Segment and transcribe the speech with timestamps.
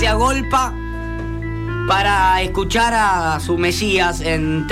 [0.00, 0.72] se agolpa
[1.86, 4.66] para escuchar a su Mesías en,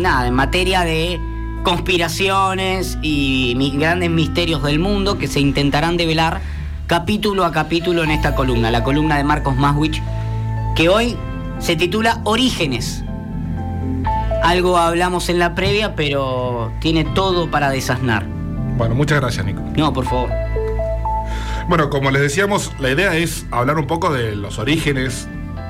[0.00, 1.20] nada, en materia de
[1.62, 6.40] conspiraciones y grandes misterios del mundo que se intentarán develar
[6.86, 10.02] capítulo a capítulo en esta columna, la columna de Marcos Maswich,
[10.74, 11.14] que hoy
[11.58, 13.04] se titula Orígenes.
[14.42, 18.24] Algo hablamos en la previa, pero tiene todo para desasnar.
[18.78, 19.60] Bueno, muchas gracias, Nico.
[19.76, 20.43] No, por favor.
[21.68, 25.26] Bueno, como les decíamos, la idea es hablar un poco de los orígenes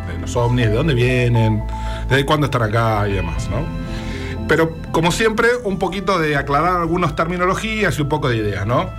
[0.09, 1.63] de los ovnis, de dónde vienen,
[2.09, 3.65] desde cuándo están acá y demás, ¿no?
[4.49, 8.91] Pero como siempre, un poquito de aclarar algunas terminologías y un poco de ideas, ¿no?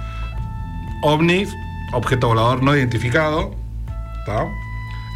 [1.04, 1.54] OVNIs,
[1.94, 3.54] objeto volador no identificado.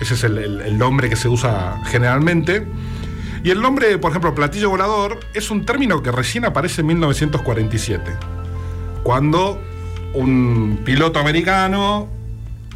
[0.02, 2.68] Ese es el, nombre que se usa generalmente.
[3.44, 8.12] Y el nombre, por ejemplo, platillo volador, es un término que recién aparece en 1947,
[9.04, 9.60] cuando
[10.14, 12.08] un piloto americano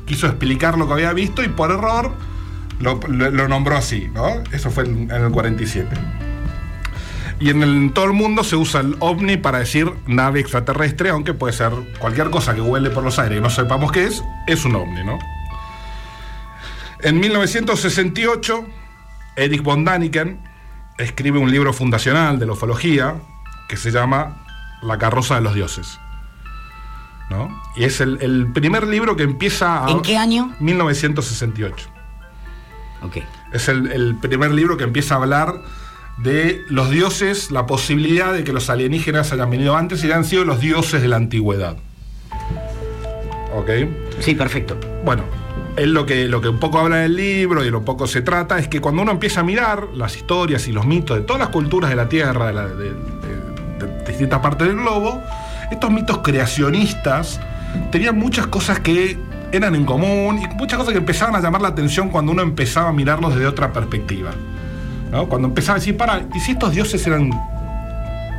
[0.06, 2.12] quiso explicar lo que había visto y por error
[2.80, 4.44] lo, nombró así, ¿no?
[4.52, 5.95] Eso fue en, el 47.
[7.39, 11.54] Y en, todo el mundo se usa el ovni para decir nave extraterrestre, aunque puede
[11.54, 14.76] ser cualquier cosa que huele por los aires y no sepamos qué es, es un
[14.76, 15.20] ovni, ¿no?
[17.02, 18.66] En 1968,
[19.36, 20.39] Erich von Daniken
[20.98, 23.16] escribe un libro fundacional de la ufología
[23.67, 24.45] que se llama
[24.81, 26.00] La carroza de los dioses.
[27.29, 27.61] ¿No?
[27.75, 29.85] Y es el, primer libro que empieza...
[29.88, 30.53] ¿En qué año?
[30.59, 31.89] 1968.
[33.03, 33.17] Ok.
[33.52, 35.61] Es el, el primer libro que empieza a hablar
[36.17, 40.45] de los dioses, la posibilidad de que los alienígenas hayan venido antes y hayan sido
[40.45, 41.77] los dioses de la antigüedad.
[43.55, 43.69] ¿Ok?
[44.19, 44.77] Sí, perfecto.
[45.03, 45.23] Bueno,
[45.75, 48.21] él lo que, lo que un poco habla en el libro y lo poco se
[48.21, 51.39] trata es que cuando uno empieza a mirar las historias y los mitos de todas
[51.39, 52.93] las culturas de la Tierra, de,
[54.08, 55.21] distintas partes del globo,
[55.71, 57.39] estos mitos creacionistas
[57.91, 59.17] tenían muchas cosas que
[59.51, 62.89] eran en común y muchas cosas que empezaban a llamar la atención cuando uno empezaba
[62.89, 64.31] a mirarlos desde otra perspectiva.
[65.29, 67.29] Cuando empezaba a decir, para, ¿y si estos dioses eran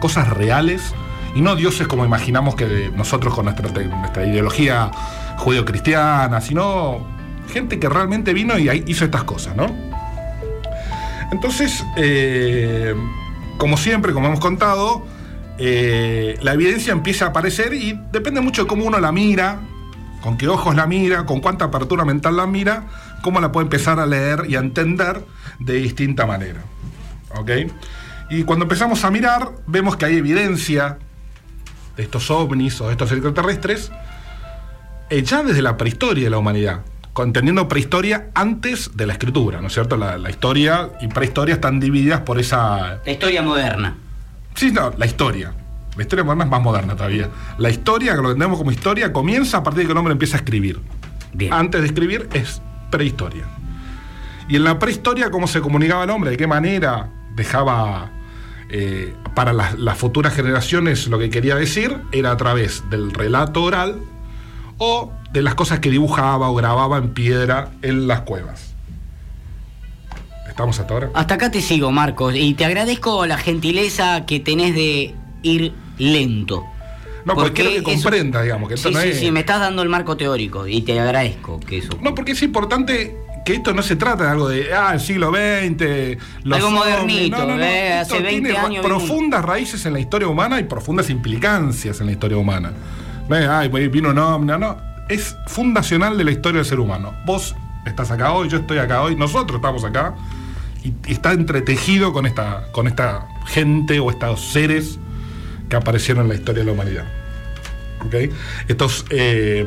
[0.01, 0.93] cosas reales?
[1.37, 4.91] Y no dioses como imaginamos que nosotros con nuestra, nuestra ideología
[5.37, 7.07] judío-cristiana, sino
[7.53, 9.67] gente que realmente vino y hizo estas cosas, ¿no?
[11.31, 12.95] Entonces, eh,
[13.57, 15.07] como siempre, como hemos contado,
[15.59, 19.61] eh, la evidencia empieza a aparecer y depende mucho de cómo uno la mira,
[20.23, 22.85] con qué ojos la mira, con cuánta apertura mental la mira,
[23.23, 25.25] cómo la puede empezar a leer y a entender
[25.59, 26.63] de distinta manera.
[27.37, 27.51] ¿Ok?
[28.31, 30.99] Y cuando empezamos a mirar, vemos que hay evidencia
[31.97, 33.93] de estos ovnis o de estos extraterrestres
[35.11, 36.81] eh, ya desde la prehistoria de la humanidad
[37.15, 39.97] contendiendo prehistoria antes de la escritura, ¿no es cierto?
[39.97, 43.01] La, historia y prehistoria están divididas por esa...
[43.05, 43.97] La historia moderna.
[44.55, 45.53] Sí, no, la historia.
[45.97, 47.29] La historia moderna es más moderna todavía.
[47.59, 50.37] La historia, que lo entendemos como historia, comienza a partir de que el hombre empieza
[50.37, 50.81] a escribir.
[51.33, 51.53] Bien.
[51.53, 52.61] Antes de escribir es
[52.91, 53.45] prehistoria.
[54.49, 56.31] Y en la prehistoria, ¿cómo se comunicaba el hombre?
[56.31, 58.11] ¿De qué manera dejaba
[58.71, 62.01] eh, para las futuras generaciones lo que quería decir?
[62.13, 64.01] Era a través del relato oral
[64.79, 68.74] o de las cosas que dibujaba o grababa en piedra en las cuevas.
[70.55, 71.11] ¿Estamos hasta ahora?
[71.15, 76.63] Hasta acá te sigo, Marcos, y te agradezco la gentileza que tenés de ir lento.
[77.25, 80.17] No, porque quiero que comprenda, digamos, que sí, sí, sí, me estás dando el marco
[80.17, 81.99] teórico y te agradezco que eso.
[82.01, 85.31] No, porque es importante que esto no se trata de algo de, ah, el siglo
[85.31, 87.65] XX, los algo modernito, no, no, no.
[87.65, 88.87] Eh, hace 20 tiene años.
[88.87, 92.73] Profundas raíces en la historia humana y profundas implicancias en la historia humana.
[93.29, 97.13] No es, ay, vino no, no, no es fundacional de la historia del ser humano.
[97.25, 100.15] Vos estás acá hoy, yo estoy acá hoy, nosotros estamos acá
[100.85, 104.99] y, está entretejido con esta, con esta gente o estos seres
[105.69, 107.05] que aparecieron en la historia de la humanidad.
[108.07, 108.31] ¿Okay?
[108.69, 109.67] Estos eh,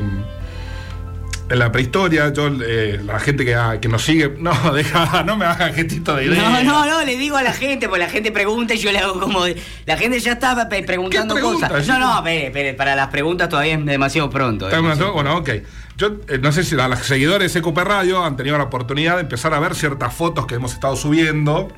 [1.50, 5.36] en la prehistoria, yo, eh, la gente que, ah, que, nos sigue, no, deja, no
[5.36, 6.42] me haga gestito de idea.
[6.42, 8.98] No, no, no, le digo a la gente, porque la gente pregunta y yo le
[8.98, 9.44] hago como.
[9.86, 11.86] La gente ya está preguntando cosas.
[11.86, 14.70] No, no, espere, para las preguntas todavía es demasiado pronto.
[14.70, 14.78] Eh.
[15.12, 15.50] Bueno, ok.
[15.98, 19.16] Yo eh, no sé si a los seguidores de CQP Radio han tenido la oportunidad
[19.16, 21.68] de empezar a ver ciertas fotos que hemos estado subiendo.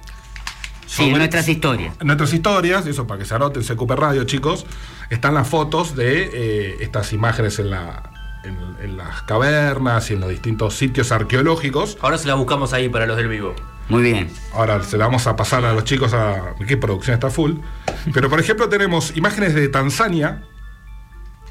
[0.87, 1.95] Sí, nuestras historias.
[2.05, 4.67] Nuestras historias, eso para que se anoten CQP Radio, chicos.
[5.09, 8.11] Están las fotos de estas imágenes en la,
[8.45, 11.97] en, las cavernas y en los distintos sitios arqueológicos.
[12.01, 13.55] Ahora se la buscamos ahí para los del vivo.
[13.89, 14.31] Muy bien.
[14.53, 16.55] Ahora se la vamos a pasar a los chicos a.
[16.67, 17.55] ¿Qué producción está full?
[18.13, 20.45] Pero por ejemplo, tenemos imágenes de Tanzania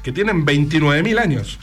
[0.02, 1.58] que tienen 29.000 años.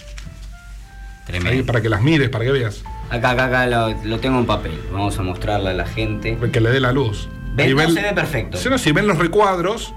[1.28, 1.50] Tremendo.
[1.52, 2.84] Ahí para que las mires, para que veas.
[3.10, 4.80] Acá, acá, acá lo, tengo en papel.
[4.92, 6.38] Vamos a mostrarle a la gente.
[6.52, 7.30] Que le dé la luz.
[7.54, 7.76] ¿Ven?
[7.76, 8.58] No se ve perfecto.
[8.78, 9.94] Si ven los recuadros,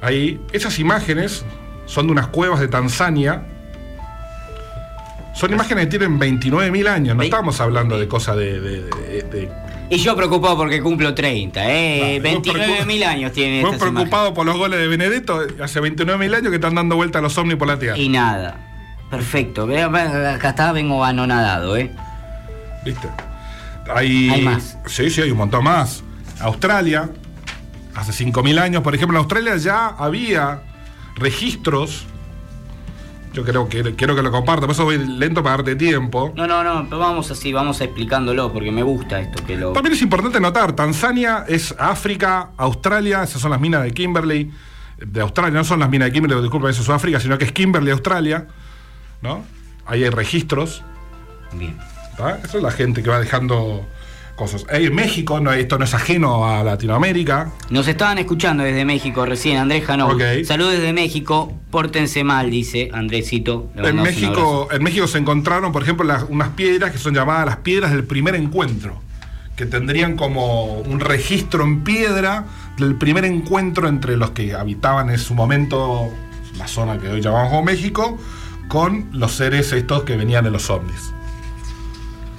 [0.00, 1.44] ahí, esas imágenes
[1.86, 3.42] son de unas cuevas de Tanzania
[5.34, 9.52] Son imágenes que tienen 29.000 años, no estamos hablando de cosas de, de- de- de-
[9.88, 12.20] Y yo preocupado porque cumplo 30, ¿eh?
[12.20, 15.80] Claro, vos 29 mil preocup- años tiene Vos preocupado por los goles de Benedetto, hace
[15.80, 17.98] 29.000 años que están dando vuelta los ovnis por la Tierra.
[17.98, 18.69] Y nada.
[19.10, 19.64] Perfecto.
[19.64, 21.90] Acá está, vengo anonadado, ¿eh?
[22.84, 23.08] ¿Viste?
[23.94, 24.78] Hay, Hay más.
[24.86, 26.02] Sí, sí, hay un montón más.
[26.40, 27.10] Australia,
[27.94, 30.62] hace 5.000 años, por ejemplo, en Australia ya había
[31.16, 32.06] registros.
[33.32, 36.32] Yo creo que quiero que lo comparta, por eso voy lento para darte tiempo.
[36.34, 39.72] No, no, no, pero vamos así, vamos explicándolo porque me gusta esto que lo.
[39.72, 44.50] También es importante notar, Tanzania es África, Australia, esas son las minas de Kimberley,
[44.98, 47.52] de Australia, no son las minas de Kimberley, disculpen, eso es África, sino que es
[47.52, 48.48] Kimberley, Australia,
[49.22, 49.44] ¿no?
[49.86, 50.82] Ahí hay registros,
[51.52, 51.76] Bien.
[52.16, 52.38] ¿tá?
[52.44, 53.86] Eso es la gente que va dejando
[54.36, 54.64] cosas.
[54.70, 59.58] Ey, México, no, esto no es ajeno a Latinoamérica, Nos estaban escuchando desde México recién,
[59.58, 60.16] Andrés Janó.
[60.44, 63.68] Saludos desde México, pórtense mal, dice Andresito.
[63.76, 67.56] En México, en México se encontraron, por ejemplo, las- unas piedras que son llamadas las
[67.58, 69.02] piedras del primer encuentro,
[69.56, 72.44] que tendrían como un registro en piedra
[72.78, 76.08] del primer encuentro entre los que habitaban en su momento
[76.56, 78.18] la zona que hoy llamamos México,
[78.70, 81.12] con los seres estos que venían de los ovnis.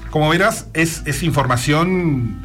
[0.09, 2.39] Como verás, es, es información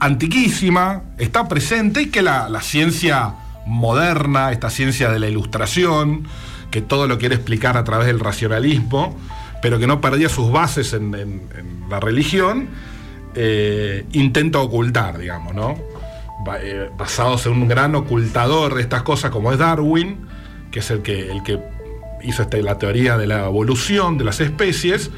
[0.00, 6.26] antiquísima, está presente y que la, ciencia moderna, esta ciencia de la ilustración,
[6.72, 9.16] que todo lo quiere explicar a través del racionalismo,
[9.62, 12.68] pero que no perdía sus bases en, en- en la religión,
[13.36, 15.76] eh, intenta ocultar, digamos, ¿no?
[16.60, 20.16] Eh, basados en un gran ocultador de estas cosas como es Darwin,
[20.70, 21.58] que es el que, el que
[22.22, 25.10] hizo este- la teoría de la evolución de las especies,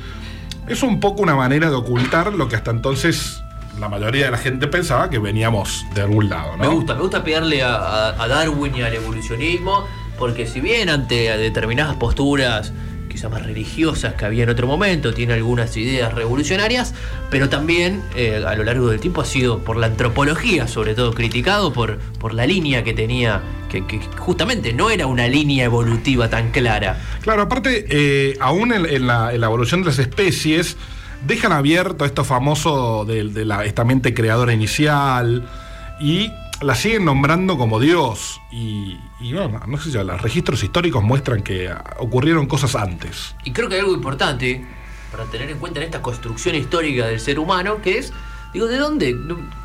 [0.69, 3.43] es un poco una manera de ocultar lo que hasta entonces
[3.79, 6.57] la mayoría de la gente pensaba que veníamos de algún lado.
[6.57, 9.85] Me gusta, me gusta pegarle a Darwin y al evolucionismo,
[10.19, 12.73] porque si bien ante determinadas posturas
[13.11, 16.95] quizás más religiosas que había en otro momento, tiene algunas ideas revolucionarias,
[17.31, 21.13] pero también eh, a lo largo del tiempo ha sido por la antropología, sobre todo
[21.13, 23.83] criticado por, por la línea que tenía, que,
[24.17, 26.99] justamente no era una línea evolutiva tan clara.
[27.21, 30.77] Claro, aparte, eh, aún en, la, evolución de las especies,
[31.27, 35.47] dejan abierto esto famoso de, de la, esta mente creadora inicial
[36.01, 36.31] y
[36.61, 38.41] la siguen nombrando como Dios.
[38.51, 43.35] Y, y bueno, no sé si los registros históricos muestran que ocurrieron cosas antes.
[43.45, 44.65] Y creo que hay algo importante
[45.11, 48.13] para tener en cuenta en esta construcción histórica del ser humano, que es,
[48.53, 49.17] digo, ¿de dónde?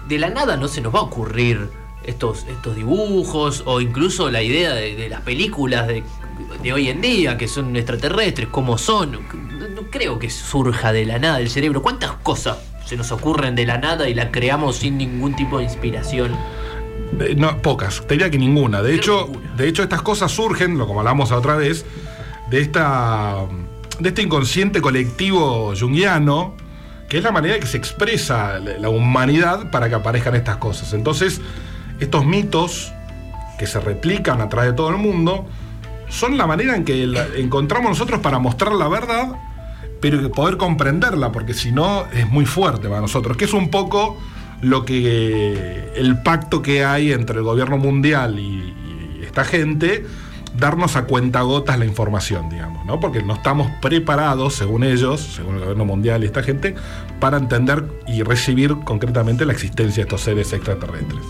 [0.08, 1.70] De la nada no se nos va a ocurrir
[2.04, 6.04] estos, estos dibujos o incluso la idea de, las películas de,
[6.62, 9.12] de hoy en día, que son extraterrestres, como son.
[9.12, 11.82] No creo que surja de la nada del cerebro.
[11.82, 15.66] ¿Cuántas cosas se nos ocurren de la nada y la creamos sin ningún tipo de
[15.66, 16.36] inspiración?
[17.20, 18.82] Eh, no, pocas, te diría que ninguna.
[18.82, 19.56] De hecho, ninguna.
[19.56, 21.86] de hecho, estas cosas surgen, lo como hablamos la otra vez,
[22.50, 23.38] de esta.
[24.00, 26.56] de este inconsciente colectivo junguiano,
[27.08, 30.94] que es la manera que se expresa la humanidad para que aparezcan estas cosas.
[30.94, 31.40] Entonces,
[32.00, 32.92] estos mitos
[33.58, 35.46] que se replican a través de todo el mundo
[36.10, 39.30] son la manera en que la- encontramos nosotros para mostrar la verdad,
[40.02, 44.18] pero poder comprenderla, porque si no es muy fuerte para nosotros, que es un poco
[44.62, 48.74] lo que el pacto que hay entre el gobierno mundial y,
[49.20, 50.06] y esta gente,
[50.58, 53.00] darnos a cuentagotas la información, digamos, ¿no?
[53.00, 56.76] Porque no estamos preparados, según ellos, según el gobierno mundial y esta gente,
[57.20, 61.22] para entender y recibir concretamente la existencia de estos seres extraterrestres.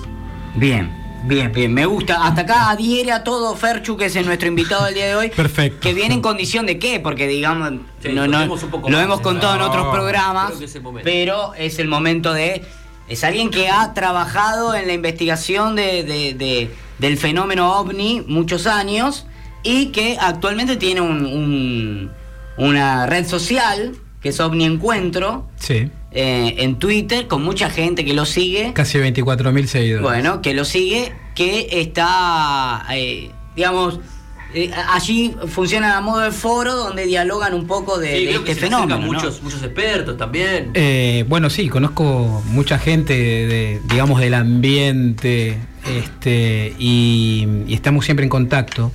[0.55, 0.91] Bien,
[1.25, 1.73] bien, bien.
[1.73, 2.23] Me gusta.
[2.25, 5.29] Hasta acá adhiere a todo Ferchu, que es el nuestro invitado del día de hoy.
[5.29, 5.79] Perfecto.
[5.81, 9.61] Que viene en condición de qué, porque digamos, Sí, no, no- lo hemos contado en
[9.61, 12.63] otros programas, es pero es el momento de...
[13.07, 18.65] Es alguien que ha trabajado en la investigación de, de- de- del fenómeno ovni muchos
[18.67, 19.25] años
[19.63, 22.11] y que actualmente tiene un- un-
[22.57, 28.13] una red social que es OVNI Encuentro Sí, eh, en Twitter con mucha gente que
[28.15, 28.71] lo sigue.
[28.73, 30.01] casi 24.000 seguidores.
[30.03, 33.99] Bueno, que lo sigue, que está, eh, digamos,
[34.55, 38.43] eh, allí funciona a modo de foro donde dialogan un poco de, Sí, de creo
[38.43, 38.99] que este fenómeno.
[38.99, 39.05] ¿no?
[39.05, 40.71] muchos, muchos expertos también.
[40.73, 48.23] Eh, bueno, sí, conozco mucha gente, de, digamos, del ambiente, este, y, y estamos siempre
[48.23, 48.91] en contacto.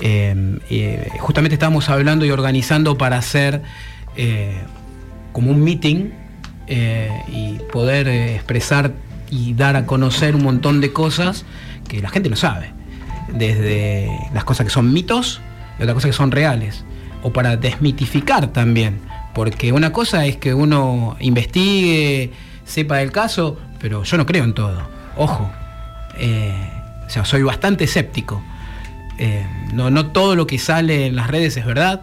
[0.00, 3.62] Eh, eh, justamente estábamos hablando y organizando para hacer
[4.16, 4.62] eh,
[5.32, 6.10] como un meeting
[6.66, 8.92] eh, y poder eh, expresar
[9.30, 11.44] y dar a conocer un montón de cosas
[11.88, 12.72] que la gente no sabe.
[13.34, 15.40] Desde las cosas que son mitos
[15.78, 16.84] y otras cosas que son reales.
[17.22, 19.00] O para desmitificar también.
[19.34, 22.32] Porque una cosa es que uno investigue,
[22.64, 24.80] sepa del caso, pero yo no creo en todo.
[25.16, 25.50] Ojo.
[26.18, 26.52] Eh,
[27.06, 28.42] o sea, soy bastante escéptico.
[29.18, 32.02] Eh, no, no todo lo que sale en las redes es verdad.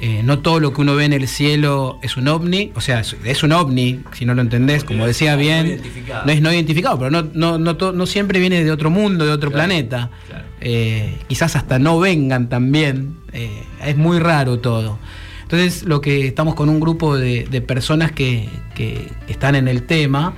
[0.00, 3.00] eh, no todo lo que uno ve en el cielo es un ovni, o sea,
[3.00, 5.80] es, es un ovni, si no lo entendés, Porque como decía bien,
[6.26, 9.24] no es no identificado, pero no, no, no, to- no siempre viene de otro mundo,
[9.24, 10.10] de otro Claro, planeta.
[10.28, 10.43] claro.
[10.64, 14.98] Eh, quizás hasta no vengan también, eh, es muy raro todo.
[15.42, 19.82] Entonces, lo que estamos con un grupo de, de personas que, que están en el
[19.84, 20.34] tema,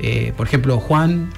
[0.00, 1.30] eh, por ejemplo, Juan.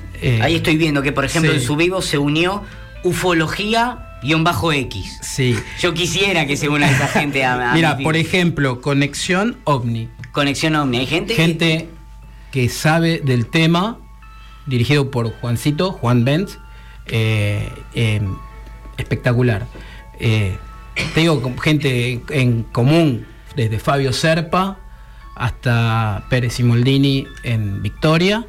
[0.43, 1.59] Ahí estoy viendo que, por ejemplo, sí.
[1.59, 2.63] en su vivo se unió
[3.05, 5.19] ufología-x.
[5.23, 5.57] Sí.
[5.81, 10.09] Yo quisiera que se una esa gente a, a Mira, mi por ejemplo, Conexión OVNI.
[10.33, 10.99] Conexión Omni.
[10.99, 11.89] Hay gente, que- Gente
[12.53, 13.99] que sabe del tema,
[14.67, 16.59] dirigido por Juancito, Juan Benz,
[18.97, 19.67] espectacular.
[20.19, 20.57] Eh,
[21.15, 23.27] te digo, gente en común,
[23.57, 24.79] desde Fabio Serpa
[25.35, 28.45] hasta Pérez y Moldini en Victoria.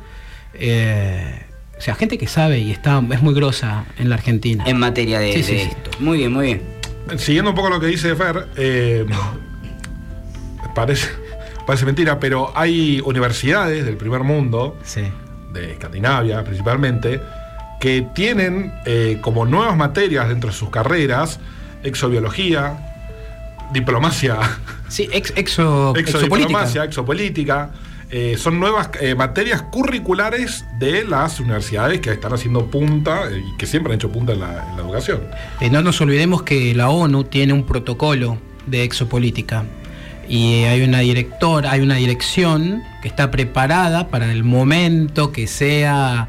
[0.53, 1.45] Eh,
[1.77, 4.63] o sea, gente que sabe y está, es muy grosa en la Argentina.
[4.67, 5.67] en materia de, Sí, sí, de sí.
[5.71, 5.91] esto.
[5.99, 6.61] Muy bien, muy bien.
[7.17, 9.05] Siguiendo un poco lo que dice Fer, eh,
[10.75, 11.07] parece,
[11.65, 15.01] parece mentira, pero hay universidades del primer mundo, Sí.
[15.53, 17.19] de Escandinavia principalmente,
[17.81, 21.39] que tienen eh, como nuevas materias dentro de sus carreras
[21.83, 22.77] exobiología,
[23.73, 24.37] diplomacia,
[24.87, 27.71] Sí, ex- exo, exodiplomacia, exopolítica.
[28.11, 33.65] eh, son nuevas eh, materias curriculares de las universidades que están haciendo punta y que
[33.65, 35.21] siempre han hecho punta en la, en la educación.
[35.71, 39.63] No nos olvidemos que la ONU tiene un protocolo de exopolítica
[40.27, 46.27] y hay una directora, hay una dirección que está preparada para el momento que sea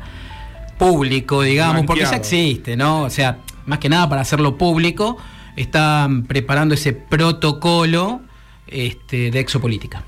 [0.87, 3.03] público, digamos, porque ya existe, ¿no?
[3.03, 5.17] O sea, más que nada para hacerlo público,
[5.57, 8.21] están preparando ese protocolo
[8.67, 10.05] este, de exopolítica.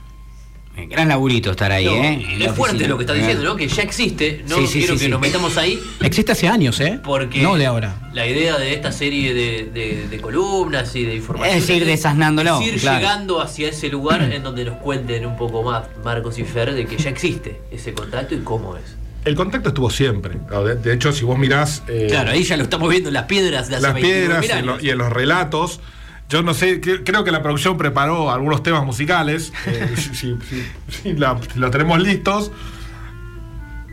[0.76, 2.26] Eh, Gran laburito estar ahí, No, ¿eh?
[2.40, 2.88] Es fuerte oficina.
[2.88, 3.54] lo que está diciendo, ¿no?
[3.54, 4.43] Que ya existe.
[4.49, 5.11] No Sí, sí, quiero sí, que sí.
[5.11, 5.78] nos metamos ahí.
[6.00, 6.99] Existe hace años, ¿eh?
[7.04, 8.11] Porque no de ahora.
[8.12, 12.61] la idea de esta serie de, de- de columnas y de información Es ir desasnándolo,
[12.61, 12.99] es ir claro.
[12.99, 16.87] llegando hacia ese lugar en donde nos cuenten un poco más Marcos y Fer de
[16.87, 18.97] que ya existe ese contacto y cómo es.
[19.25, 20.37] El contacto estuvo siempre.
[20.83, 23.69] De, hecho, si vos mirás eh, Claro, ahí ya lo estamos viendo en las piedras
[23.69, 24.66] de hace las 29.000 piedras y en, años.
[24.66, 25.81] lo- y en los relatos,
[26.28, 29.52] yo no sé, creo que la producción preparó algunos temas musicales.
[29.66, 30.64] eh, si, si- si-
[31.02, 32.52] si la- si los tenemos listos,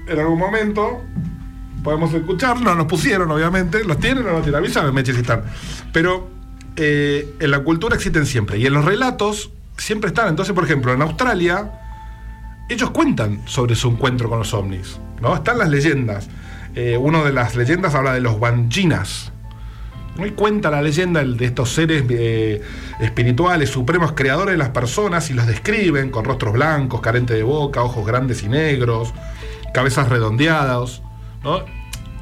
[0.07, 1.01] en algún momento
[1.83, 2.63] podemos escucharlos.
[2.63, 3.83] No nos pusieron, obviamente.
[3.83, 4.55] ¿Los tienen o no tienen?
[4.55, 5.43] Avísame, Meche, si están.
[5.93, 6.29] Pero
[6.75, 8.57] eh, en la cultura existen siempre.
[8.57, 10.27] Y en los relatos siempre están.
[10.27, 11.71] Entonces, por ejemplo, en Australia
[12.73, 15.35] ellos cuentan sobre su encuentro con los ovnis, ¿no?
[15.35, 16.29] Están las leyendas.
[16.73, 19.31] Eh, una de las leyendas habla de los Wanjinas.
[20.17, 20.25] ¿no?
[20.25, 22.61] Y cuenta la leyenda de estos seres eh,
[22.99, 27.83] espirituales, supremos, creadores de las personas, y los describen con rostros blancos, carentes de boca,
[27.83, 29.13] ojos grandes y negros,
[29.73, 31.01] cabezas redondeadas.
[31.43, 31.65] ¿no?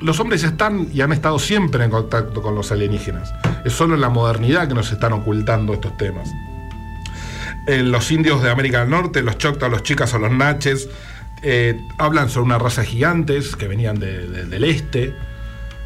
[0.01, 3.33] Los hombres ya están y han estado siempre en contacto con los alienígenas.
[3.65, 6.29] Es solo en la modernidad que nos están ocultando estos temas
[7.69, 10.89] eh, los indios de América del Norte, los choctaws, los chicas o los naches,
[11.43, 15.13] eh, hablan sobre una raza de gigantes que venían de- de- del este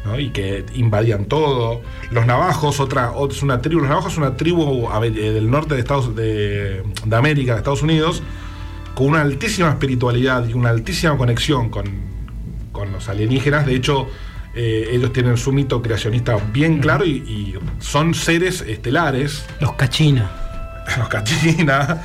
[0.04, 0.18] ¿no?
[0.18, 1.80] y que invadían todo.
[2.10, 5.74] Los navajos, otra, ot- es una tribu, los navajos es una tribu eh, del norte
[5.74, 8.22] de, Estados, de, de América, de Estados Unidos,
[8.94, 11.86] con una altísima espiritualidad y una altísima conexión con,
[12.72, 13.64] con los alienígenas.
[13.66, 14.08] De hecho,
[14.54, 20.30] eh, ellos tienen su mito creacionista bien claro y, y son seres estelares Los cachina.
[20.98, 22.02] los Cachina,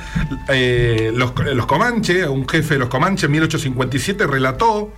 [0.48, 4.92] eh, los, los Comanche, un jefe de los Comanche en 1857 relató,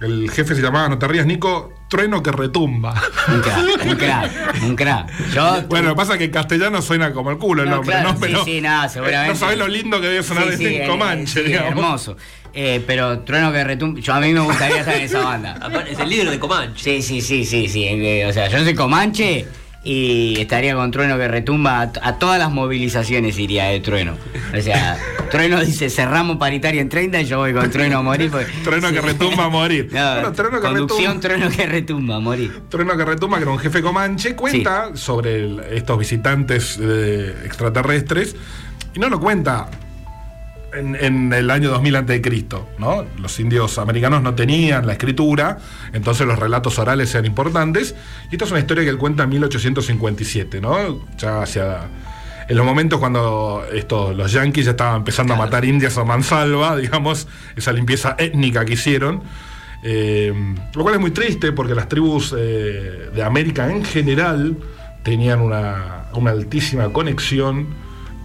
[0.00, 2.94] el jefe se llamaba, no te rías, Nico, trueno que retumba.
[3.28, 5.30] Un crack, un crack, un crack.
[5.34, 7.76] Yo, Bueno, lo que pasa es que en castellano suena como el culo el No,
[7.76, 8.14] nombre, claro, ¿no?
[8.14, 9.32] sí, Pero sí, nada, seguramente.
[9.32, 11.70] no sabés lo lindo que debe sonar Sí, decir sí, eh, Comanche, sí, digamos.
[11.70, 12.16] hermoso.
[12.54, 14.00] Eh, pero Trueno que retumba.
[14.00, 15.58] Yo a mí me gustaría estar en esa banda.
[15.90, 16.82] Es el líder de Comanche.
[16.82, 17.84] Sí, sí, sí, sí, sí.
[17.84, 19.46] eh, O sea, yo soy Comanche
[19.84, 21.80] y estaría con Trueno que retumba.
[21.82, 24.16] A, a todas las movilizaciones iría de Trueno.
[24.56, 24.98] O sea,
[25.30, 28.30] Trueno dice cerramos paritaria en 30 y yo voy con Trueno a morir.
[28.30, 29.88] porque- Trueno que retumba a morir.
[29.92, 32.60] No, Bueno, Trueno que conducción, retumba- Trueno que retumba a morir.
[32.68, 38.34] Trueno que retumba, que era un jefe comanche, cuenta sobre el- estos visitantes eh, extraterrestres
[38.94, 39.68] y no lo cuenta
[40.72, 42.44] en, en el año 2000 a.C.,
[42.78, 43.04] ¿no?
[43.18, 45.58] Los indios americanos no tenían la escritura,
[45.92, 47.94] entonces los relatos orales eran importantes.
[48.30, 51.06] Y esta es una historia que él cuenta en 1857, ¿no?
[51.16, 51.88] Ya hacia.
[52.48, 56.76] En los momentos cuando estos, los yanquis ya estaban empezando a matar indias a mansalva,
[56.76, 59.22] digamos, esa limpieza étnica que hicieron.
[59.82, 60.32] Eh,
[60.74, 64.56] lo cual es muy triste porque las tribus eh, de América en general
[65.02, 67.68] tenían una, una altísima conexión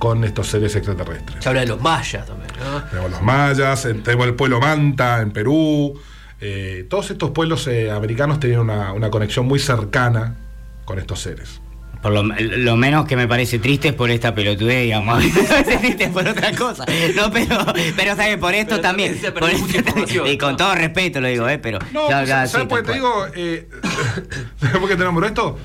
[0.03, 1.41] con estos seres extraterrestres.
[1.41, 2.83] Se habla de los mayas también, ¿no?
[2.89, 5.97] Tenemos los mayas, tenemos el pueblo manta en Perú.
[6.41, 10.35] eh, todos estos pueblos eh, americanos tenían una, una conexión muy cercana
[10.83, 11.61] con estos seres.
[12.01, 15.23] Por lo, lo menos que me parece triste es por esta pelotudez, digamos.
[15.35, 16.83] me parece triste por otra cosa.
[17.15, 17.63] No, pero,
[17.95, 18.37] pero ¿sabes?
[18.39, 19.17] Por esto Pero también.
[19.33, 20.57] por esto y con ¿no?
[20.57, 21.59] todo respeto lo digo, ¿eh?
[21.59, 21.79] Pero.
[21.93, 23.27] No, ya, pues, ya, ¿sabes sí, por qué te digo?
[23.33, 23.69] Eh,
[24.59, 25.57] ¿Sabes por qué te nombro esto?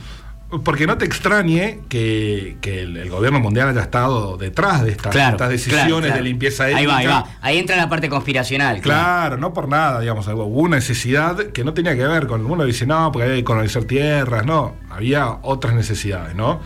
[0.64, 5.12] Porque no te extrañe que, que el, el gobierno mundial haya estado detrás de estas,
[5.12, 6.14] Claro, estas decisiones claro, claro.
[6.16, 6.90] de limpieza Ahí étnica.
[6.92, 7.26] va, ahí va.
[7.42, 8.80] Ahí entra la parte conspiracional.
[8.80, 12.64] Claro, no por nada, digamos, hubo una necesidad que no tenía que ver con, uno
[12.64, 16.60] dice, no, porque hay que colonizar tierras, no, había otras necesidades, ¿no?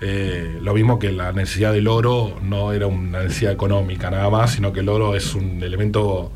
[0.00, 4.52] Eh, lo mismo que la necesidad del oro no era una necesidad económica nada más,
[4.52, 6.30] sino que el oro es un elemento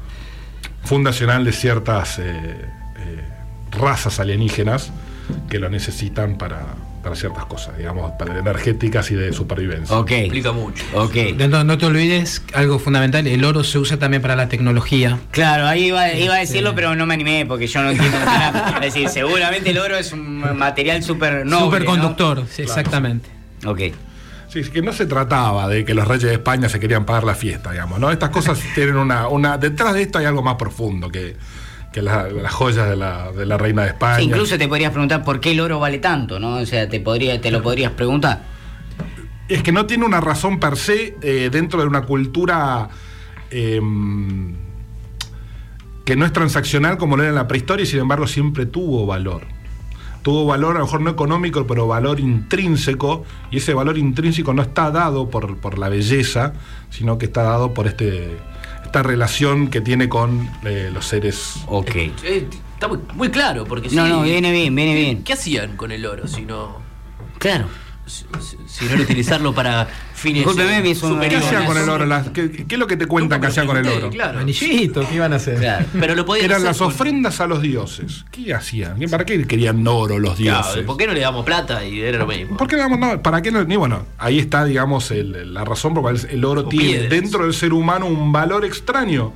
[0.84, 3.22] fundacional de ciertas eh, eh,
[3.70, 4.90] razas alienígenas
[5.50, 6.62] que lo necesitan para,
[7.08, 9.96] para ciertas cosas, digamos, para energéticas y de supervivencia.
[9.96, 10.10] Ok.
[10.10, 10.84] Explica mucho.
[10.94, 11.14] Ok.
[11.48, 15.18] No, no te olvides algo fundamental, el oro se usa también para la tecnología.
[15.30, 18.18] Claro, ahí iba, iba a Este- decirlo, pero no me animé porque yo no entiendo
[18.18, 18.74] nada.
[18.84, 21.64] Es decir, seguramente el oro es un material súper noble.
[21.64, 23.30] Superconductor, sí, exactamente.
[23.62, 23.70] ¿no?
[23.70, 23.80] Ok.
[24.50, 27.24] Sí, es que no se trataba de que los reyes de España se querían pagar
[27.24, 28.10] la fiesta, digamos, ¿no?
[28.10, 29.56] Estas cosas tienen una, una.
[29.58, 31.36] Detrás de esto hay algo más profundo que,
[32.02, 34.16] que las joyas de la, de la reina de España.
[34.16, 36.56] Sí, incluso te podrías preguntar por qué el oro vale tanto, ¿no?
[36.56, 38.42] O sea, te podría, te lo podrías preguntar.
[39.48, 42.88] Es que no tiene una razón per se eh, dentro de una cultura
[43.50, 43.80] eh,
[46.04, 49.06] que no es transaccional como lo era en la prehistoria y sin embargo siempre tuvo
[49.06, 49.42] valor.
[50.22, 54.62] Tuvo valor, a lo mejor no económico, pero valor intrínseco, y ese valor intrínseco no
[54.62, 56.54] está dado por, por la belleza,
[56.90, 58.36] sino que está dado por este,
[58.88, 61.56] esta relación que tiene con eh, los seres.
[61.66, 61.94] Ok.
[61.94, 65.24] Eh, está muy, muy claro, porque No, si- no, viene bien, viene bien.
[65.24, 66.78] ¿Qué hacían con el oro si no,
[67.38, 67.66] Claro.
[68.08, 68.24] Si,
[68.66, 71.46] si no era utilizarlo para fines Discúlpeme, eh, me hizo un- ¿Qué superiores?
[71.46, 72.06] hacían con el oro?
[72.06, 74.10] Las- ¿Qué, qué es lo que te cuentan que hacían con el oro?
[74.10, 74.40] Claro.
[74.40, 75.58] Anillito, ¿qué iban a hacer?
[75.58, 75.86] Claro.
[75.98, 78.24] Pero lo podían Eran hacer las con- ofrendas a los dioses.
[78.30, 78.98] ¿Qué hacían?
[79.10, 80.84] ¿Para qué querían oro los Claro, dioses?
[80.84, 81.84] ¿Por qué no le damos plata?
[81.84, 82.56] Y era lo mismo.
[82.56, 83.22] ¿Por qué le damos no?
[83.22, 83.62] ¿Para qué no?
[83.64, 86.84] Ni bueno, ahí está, digamos, el- la razón por la cual el oro O tiene
[86.86, 87.10] piedras.
[87.10, 89.32] dentro del ser humano un valor extraño.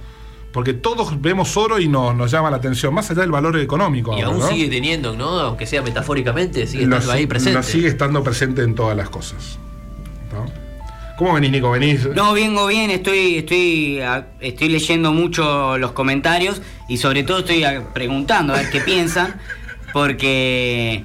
[0.52, 4.12] Porque todos vemos oro y nos, nos llama la atención, más allá del valor económico.
[4.12, 4.48] Y ahora, aún ¿no?
[4.48, 5.28] sigue teniendo, ¿no?
[5.40, 7.54] Aunque sea metafóricamente, sigue Lo- estando ahí presente.
[7.58, 9.58] lo sigue estando presente en todas las cosas.
[10.32, 10.44] ¿no?
[11.16, 11.70] ¿Cómo venís, Nico?
[11.70, 12.06] ¿Venís?
[12.14, 17.64] No, vengo bien, estoy, estoy, a- estoy leyendo mucho los comentarios y sobre todo estoy
[17.94, 19.40] preguntando a ver qué piensan,
[19.92, 21.04] porque,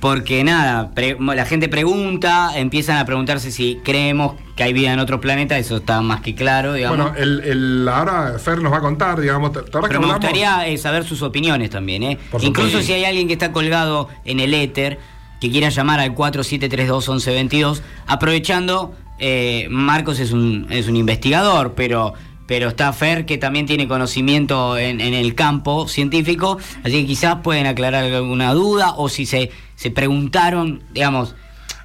[0.00, 5.20] porque nada, la gente pregunta, empiezan a preguntarse si creemos que hay vida en otro
[5.20, 6.98] planeta, eso está más que claro, digamos.
[6.98, 10.16] Bueno, el, el- ahora Fer nos va a contar, digamos, ¿te- Pero que me hablamos?
[10.16, 12.18] gustaría eh, saber sus opiniones también, ¿eh?
[12.30, 14.98] Por Incluso si hay alguien que está colgado en el éter,
[15.40, 22.14] que quiera llamar al 4732-1122, aprovechando, eh, Marcos es un, es un investigador, pero,
[22.48, 27.36] pero está Fer que también tiene conocimiento en, en el campo científico, así que quizás
[27.44, 31.36] pueden aclarar alguna duda o si se, se preguntaron, digamos...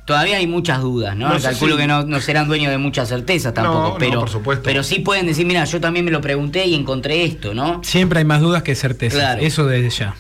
[0.06, 1.30] Todavía hay muchas dudas, ¿no?
[1.40, 4.64] Calculo que no, no serán dueños de muchas certezas tampoco, no, pero, por supuesto.
[4.66, 7.82] pero sí pueden decir, mira, yo también me lo pregunté y encontré esto, ¿no?
[7.86, 9.18] Siempre hay más dudas que certezas.
[9.18, 9.42] Claro.
[9.42, 10.16] Eso desde ya.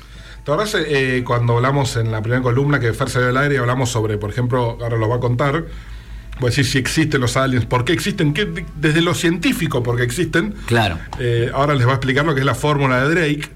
[0.46, 3.58] ¿Te acordás eh, cuando hablamos en la primera columna que Fer salió al aire y
[3.58, 5.66] hablamos sobre, por ejemplo, ahora lo va a contar,
[6.40, 9.84] voy a decir si existen los aliens, por qué existen, ¿Qué- de- desde lo científico,
[9.84, 10.54] por qué existen.
[10.66, 10.98] Claro.
[11.20, 13.50] Eh, ahora les va a explicar lo que es la fórmula de Drake,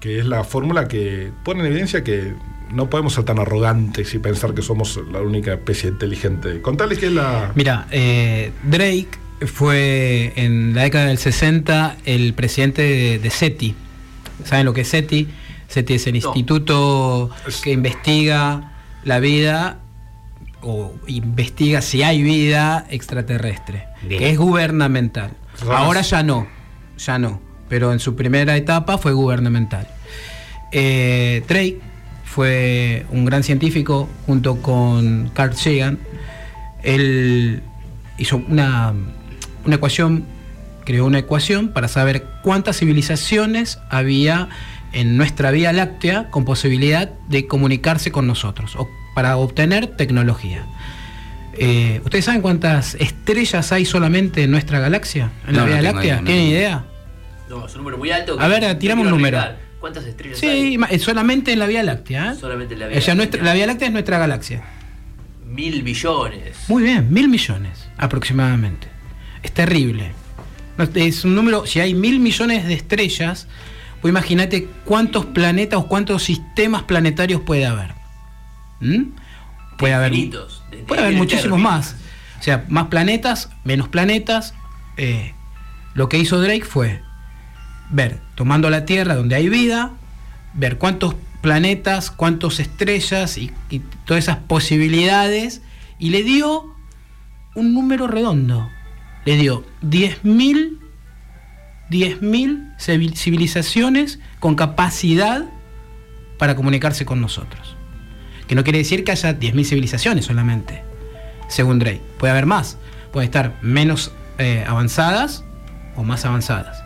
[0.00, 2.34] que es la fórmula que pone en evidencia que
[2.72, 6.60] no podemos ser tan arrogantes y pensar que somos la única especie inteligente.
[6.62, 7.52] Contales qué es la...
[7.54, 9.08] Mira, eh, Drake
[9.46, 13.74] fue en la década del 60 el presidente de, de SETI.
[14.44, 15.28] ¿Saben lo que es SETI?
[15.68, 16.18] SETI es el No.
[16.18, 17.30] instituto
[17.62, 18.72] que investiga
[19.04, 19.78] la vida
[20.62, 24.20] o investiga si hay vida extraterrestre, Bien.
[24.20, 25.32] que es gubernamental.
[25.68, 26.46] Ahora ya no,
[26.98, 29.86] ya no, pero en su primera etapa fue gubernamental.
[30.72, 31.80] Eh, Drake
[32.24, 35.98] fue un gran científico junto con Carl Sagan.
[36.82, 37.62] Él
[38.16, 38.94] hizo una,
[39.66, 40.24] una ecuación,
[40.84, 44.48] creó una ecuación para saber cuántas civilizaciones había
[44.92, 50.64] en nuestra Vía Láctea con posibilidad de comunicarse con nosotros o para obtener tecnología.
[51.54, 55.30] Eh, ¿Ustedes saben cuántas estrellas hay solamente en nuestra galaxia?
[55.46, 56.02] ¿En la No, Vía Láctea?
[56.04, 56.84] idea, no ¿Tienen idea?
[57.50, 58.36] No, es un número muy alto.
[58.40, 59.38] A ver, que un número.
[59.78, 60.78] ¿Cuántas estrellas Sí, hay?
[60.78, 62.32] ma- eh, solamente en la Vía Láctea.
[62.32, 62.36] ¿eh?
[62.40, 63.14] Solamente en la O Vía sea, Láctea.
[63.16, 64.62] nuestra- la Vía Láctea es nuestra galaxia.
[65.46, 66.56] Mil billones.
[66.68, 68.86] Muy bien, mil millones aproximadamente.
[69.42, 70.12] Es terrible.
[70.94, 73.46] Es un número, si hay mil millones de estrellas,
[74.00, 77.92] pues imagínate cuántos planetas o cuántos sistemas planetarios puede haber.
[78.82, 79.12] ¿Mm?
[79.78, 81.96] Puede haber, Infinitos, puede haber muchísimos más.
[82.38, 84.54] O sea, más planetas, menos planetas.
[84.96, 85.32] Eh,
[85.94, 87.00] lo que hizo Drake fue
[87.90, 89.92] ver, tomando la Tierra donde hay vida,
[90.54, 95.62] ver cuántos planetas, cuántas estrellas y, y todas esas posibilidades
[95.98, 96.74] y le dio
[97.54, 98.68] un número redondo.
[99.24, 100.78] Le dio 10.000
[101.90, 105.44] 10.000 civil- civilizaciones con capacidad
[106.38, 107.61] para comunicarse con nosotros.
[108.52, 110.82] Que no quiere decir que haya 10.000 civilizaciones solamente,
[111.48, 112.02] según Drake.
[112.18, 112.76] Puede haber más,
[113.10, 115.42] puede estar menos eh, avanzadas
[115.96, 116.84] o más avanzadas.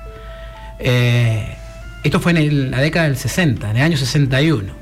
[0.79, 1.57] Eh,
[2.05, 4.73] esto fue en la década del 60, en el año 61.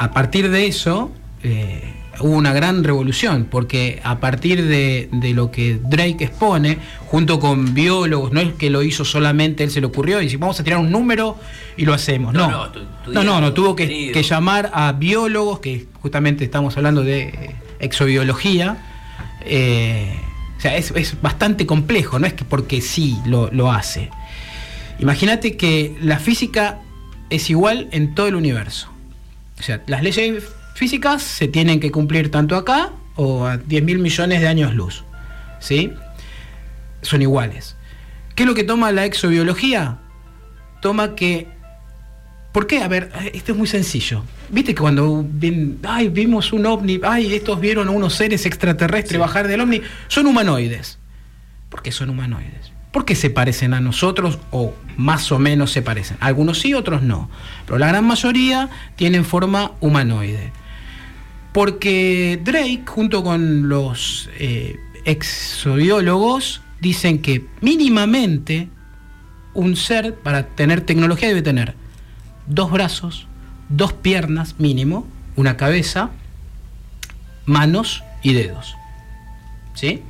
[0.00, 1.12] A partir de eso
[1.44, 7.38] eh, hubo una gran revolución, porque a partir de, de lo que Drake expone, junto
[7.40, 10.58] con biólogos, no es que lo hizo solamente, él se le ocurrió y dice, vamos
[10.60, 11.36] a tirar un número
[11.76, 12.32] y lo hacemos.
[12.32, 16.44] No, No, no, tu- tu no, no, no, tuvo que llamar a biólogos, que justamente
[16.44, 18.76] estamos hablando de eh, exobiología.
[19.44, 20.14] eh,
[20.56, 24.10] o sea, es, es bastante complejo, no es que porque sí lo, lo hace.
[25.00, 26.78] Imagínate que la física
[27.30, 28.88] es igual en todo el universo.
[29.58, 33.98] O sea, las leyes físicas se tienen que cumplir tanto acá o a 10 mil
[33.98, 35.04] millones de años luz.
[35.60, 35.92] ¿Sí?
[37.02, 37.76] Son iguales.
[38.34, 39.98] ¿Qué es lo que toma la exobiología?
[40.80, 41.48] Toma que.
[42.52, 42.82] ¿Por qué?
[42.82, 44.24] A ver, esto es muy sencillo.
[44.50, 49.18] Viste que cuando ven, ay, vimos un ovni, ay, estos vieron a unos seres extraterrestres
[49.18, 50.98] bajar del ovni, son humanoides.
[51.70, 52.72] ¿Por qué son humanoides?
[52.90, 56.18] ¿Por qué se parecen a nosotros o más o menos se parecen?
[56.20, 57.30] Algunos sí, otros no.
[57.64, 60.52] Pero la gran mayoría tienen forma humanoide.
[61.52, 68.68] Porque Drake, junto con los eh, exobiólogos, dicen que mínimamente
[69.54, 71.74] un ser para tener tecnología debe tener
[72.46, 73.26] dos brazos,
[73.68, 76.10] dos piernas mínimo, una cabeza,
[77.46, 78.74] manos y dedos.
[79.74, 80.02] ¿Sí?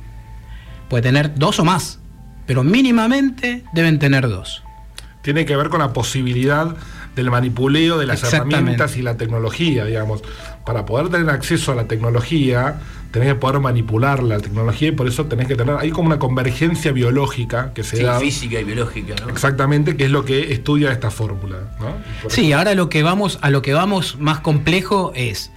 [0.89, 1.99] Puede tener dos o más,
[2.45, 4.63] pero mínimamente deben tener dos.
[5.21, 6.75] Tiene que ver con la posibilidad
[7.15, 10.21] del manipuleo de las herramientas y la tecnología, digamos.
[10.65, 12.79] Para poder tener acceso a la tecnología,
[13.11, 16.17] tenés que poder manipular la tecnología y por eso tenés que tener, hay como una
[16.19, 18.19] convergencia biológica que se Sí, da.
[18.19, 19.29] física y biológica, ¿no?
[19.29, 21.57] Exactamente, que es lo que estudia esta fórmula.
[21.79, 21.95] ¿no?
[22.29, 25.51] Sí, ahora lo que vamos, a lo que vamos más complejo es.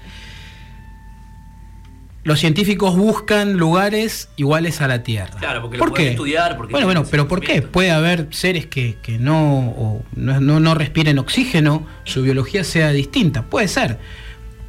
[2.26, 5.38] Los científicos buscan lugares iguales a la Tierra.
[5.38, 6.10] Claro, porque lo ¿Por pueden qué?
[6.10, 7.62] estudiar, porque bueno, bueno, pero ¿por qué?
[7.62, 12.90] Puede haber seres que, que no, o no, no, no respiren oxígeno, su biología sea
[12.90, 13.42] distinta.
[13.44, 13.98] Puede ser.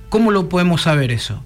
[0.09, 1.43] ¿Cómo lo podemos saber eso?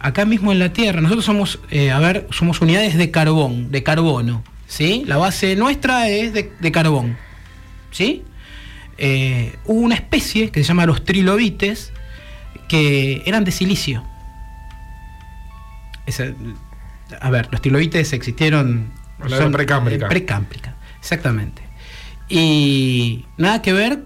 [0.00, 3.84] Acá mismo en la Tierra, nosotros somos, eh, a ver, somos unidades de carbón, de
[3.84, 4.42] carbono.
[4.66, 5.04] ¿Sí?
[5.06, 7.16] La base nuestra es de, de carbón.
[7.92, 8.24] ¿Sí?
[8.98, 11.92] eh, hubo una especie que se llama los trilobites
[12.68, 14.04] que eran de silicio.
[16.06, 16.32] Esa-
[17.20, 18.90] a ver, los trilobites existieron.
[19.26, 20.06] La era precámbrica.
[20.06, 21.62] eh, Precámbrica, exactamente.
[22.28, 24.00] Y nada que ver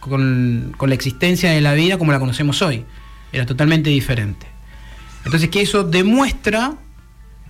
[0.00, 2.84] con, con la existencia de la vida como la conocemos hoy.
[3.32, 4.46] Era totalmente diferente.
[5.24, 6.74] Entonces, que eso demuestra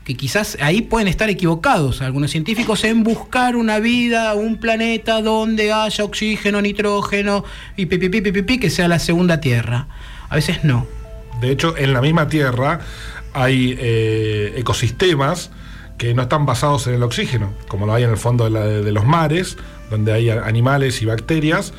[0.05, 5.73] que quizás ahí pueden estar equivocados algunos científicos en buscar una vida, un planeta donde
[5.73, 7.45] haya oxígeno, nitrógeno
[7.77, 9.87] y pi, pi, pi, pi, pi, pi, que sea la segunda Tierra.
[10.29, 10.87] A veces no.
[11.41, 12.81] De hecho, en la misma Tierra
[13.35, 15.51] hay eh, ecosistemas
[15.99, 18.67] que no están basados en el oxígeno, como lo hay en el fondo de, la-
[18.67, 19.57] de los mares,
[19.91, 21.73] donde hay animales y bacterias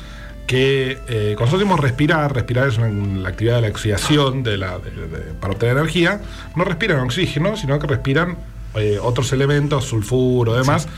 [0.46, 2.88] que eh, cuando nosotros respirar, respirar es una-
[3.22, 6.20] la actividad de la oxidación de la, de- de- para obtener energía,
[6.56, 8.36] no respiran oxígeno, sino que respiran
[8.76, 10.88] eh, otros elementos, sulfuro, demás,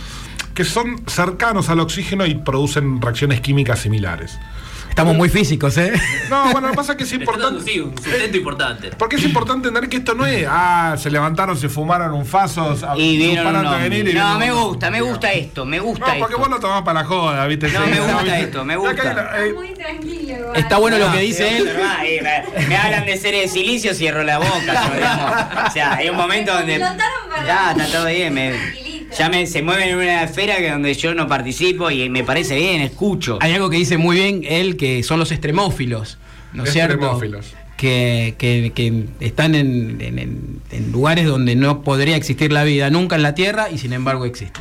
[0.55, 4.39] que son cercanos al oxígeno y producen reacciones químicas similares.
[4.97, 5.93] Estamos muy físicos, ¿eh?
[6.31, 7.63] No, bueno, lo que pasa es que es importante.
[7.71, 8.91] sí, un sustento importante.
[8.97, 12.75] Porque es importante entender que esto no es, ah, se levantaron, se fumaron un faso,
[12.97, 13.83] Y vieron ovni.
[13.91, 16.39] venir y No, me gusta, me gusta esto, me gusta No, porque esto.
[16.39, 17.69] vos lo tomás para la joda, ¿viste?
[17.69, 18.41] No, Sí, me gusta ¿viste?
[18.41, 19.05] esto, me gusta.
[19.13, 20.35] la- eh, Muy tranquilo.
[20.39, 20.57] igual.
[20.57, 21.69] Está bueno lo que dice él.
[22.03, 25.67] eh, me, me hablan de seres de silicio, cierro la boca.
[25.69, 26.79] o sea, hay un momento donde.
[26.79, 28.33] Ya, está todo bien.
[28.33, 28.86] me-.
[29.19, 32.57] Ya me, se mueven en una esfera que donde yo no participo y me parece
[32.57, 33.39] bien, escucho.
[33.41, 36.19] Hay algo que dice muy bien él, que son los extremófilos,
[36.53, 36.95] ¿no es cierto?
[36.95, 37.55] Extremófilos.
[37.77, 42.89] Que, que- que están en, en- en- en lugares donde no podría existir la vida
[42.91, 44.61] nunca en la Tierra y sin embargo existe.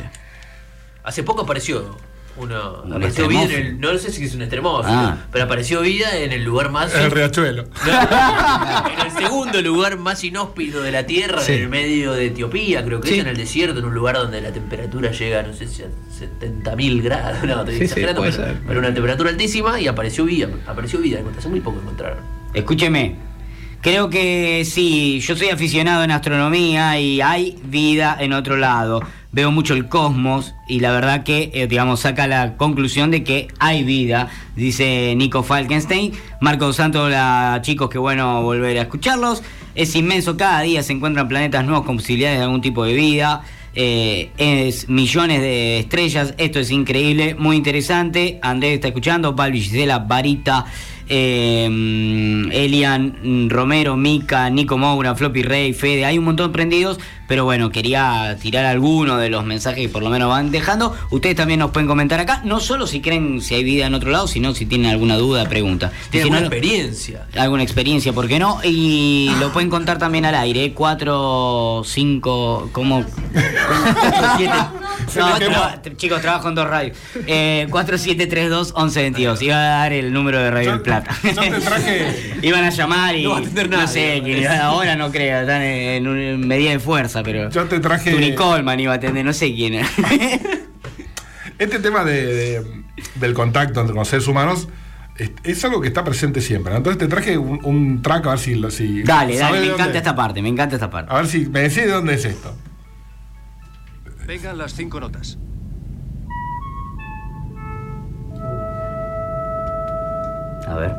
[1.02, 1.96] Hace poco apareció
[2.38, 2.70] una.
[2.82, 3.80] Un apareció vida en el.
[3.80, 5.16] No sé si es un extremófilo, Ah.
[5.32, 6.94] pero apareció vida en el lugar más.
[6.94, 7.64] el riachuelo.
[7.86, 11.52] en el segundo lugar más inhóspito de la Tierra, Sí.
[11.52, 13.14] en el medio de Etiopía, creo que Sí.
[13.14, 15.86] es en el desierto, en un lugar donde la temperatura llega, no sé si a
[16.18, 18.22] 70.000 grados, no, estoy Sí, exagerando,
[18.66, 22.18] pero una temperatura altísima y apareció vida, apareció vida, hace muy poco encontraron.
[22.54, 23.16] Escúcheme.
[23.82, 29.00] Creo que sí, yo soy aficionado en astronomía y hay vida en otro lado.
[29.36, 33.48] Veo mucho el cosmos y la verdad que, eh, digamos, saca la conclusión de que
[33.58, 36.12] hay vida, dice Nico Falkenstein.
[36.40, 39.42] Marco Santos, hola chicos, qué bueno volver a escucharlos.
[39.74, 43.42] Es inmenso, cada día se encuentran planetas nuevos con posibilidades de algún tipo de vida.
[43.74, 48.38] Eh, es millones de estrellas, esto es increíble, muy interesante.
[48.40, 50.64] Andrés está escuchando, Pablo Gisela, Barita,
[51.08, 51.64] eh,
[52.52, 57.70] Elian Romero, Mica, Nico Moura, Floppy Rey, Fede, hay un montón de prendidos, pero bueno,
[57.70, 60.94] quería tirar alguno de los mensajes que por lo menos van dejando.
[61.10, 64.10] Ustedes también nos pueden comentar acá, no solo si creen si hay vida en otro
[64.10, 65.90] lado, sino si tienen alguna duda, pregunta.
[66.10, 67.26] Tiene Si no, alguna experiencia.
[67.36, 68.60] alguna experiencia, ¿por qué no?
[68.64, 73.04] Y lo pueden contar también al aire, 4, 5, ¿cómo?
[74.36, 74.52] 7,
[75.14, 75.96] Le quemó.
[75.96, 76.96] chicos, trabajo en dos radios.
[77.26, 79.42] Eh, 4732 1122.
[79.42, 81.16] Iba a dar el número de Radio Yo- del Plata.
[81.22, 84.48] yo te traje- Iban a llamar y No va a atender no nadie, sé, parece.
[84.48, 87.50] ahora no creo, están en, un- en medida de fuerza, pero.
[87.50, 89.88] Yo te traje- Tony Coleman iba a atender, no sé quién era.
[91.58, 92.62] Este tema de, de-
[93.14, 94.68] del contacto entre los seres humanos
[95.44, 96.70] es, algo que está presente siempre.
[96.72, 96.76] ¿no?
[96.78, 98.54] Entonces te traje un, un track a ver si.
[98.60, 98.68] dale,
[99.06, 99.72] ¿sabés dale, me dónde?
[99.72, 101.10] encanta esta parte, me encanta esta parte.
[101.10, 102.54] A ver si me decís de dónde es esto.
[104.26, 105.38] Vengan las cinco notas.
[110.66, 110.96] A ver.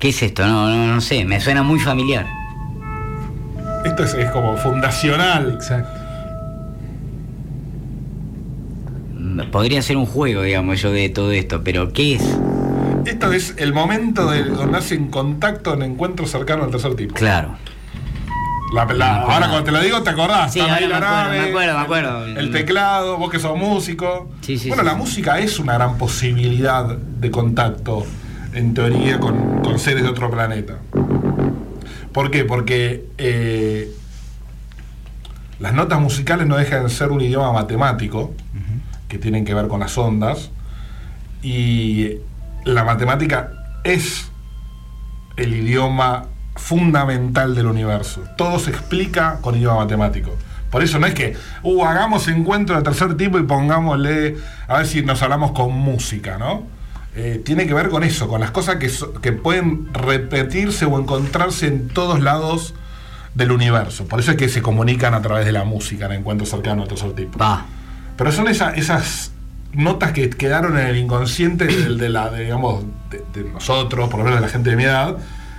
[0.00, 0.44] ¿Qué es esto?
[0.46, 2.26] No, no, no sé, me suena muy familiar.
[3.84, 5.52] Esto es, es como fundacional.
[5.52, 5.99] Exacto.
[9.50, 12.22] Podría ser un juego, digamos, yo de todo esto, pero ¿qué es?
[13.06, 17.14] Esto es el momento de, donde hacen contacto en encuentro cercano al tercer tipo.
[17.14, 17.56] Claro.
[18.74, 20.52] La- la- ahora cuando te lo digo, ¿te acordás?
[20.52, 22.24] Sí, ahora ahí la acuerdo, nave, me acuerdo, me acuerdo.
[22.26, 24.30] El, el teclado, vos que sos músico.
[24.42, 28.06] Sí, sí, bueno, la música es una gran posibilidad de contacto,
[28.52, 30.74] en teoría, con, con seres de otro planeta.
[32.12, 32.44] ¿Por qué?
[32.44, 33.88] Porque eh,
[35.58, 38.32] las notas musicales no dejan de ser un idioma matemático,
[39.10, 40.50] que tienen que ver con las ondas,
[41.42, 42.12] y
[42.64, 43.52] la matemática
[43.84, 44.30] es
[45.36, 48.22] el idioma fundamental del universo.
[48.36, 50.36] Todo se explica con idioma matemático.
[50.70, 54.36] Por eso no es que, uh, hagamos encuentro de tercer tipo y pongámosle,
[54.68, 56.62] a ver si nos hablamos con música, ¿no?
[57.16, 58.88] Eh, tiene que ver con eso, con las cosas que,
[59.20, 62.74] que pueden repetirse o encontrarse en todos lados
[63.34, 64.06] del universo.
[64.06, 66.94] Por eso es que se comunican a través de la música en encuentros cercanos de
[66.94, 67.38] tercer tipo.
[68.20, 69.32] Pero son esa- esas
[69.72, 72.84] notas que quedaron en el inconsciente de, la, digamos,
[73.32, 75.16] de, nosotros, por lo menos de la gente de mi edad,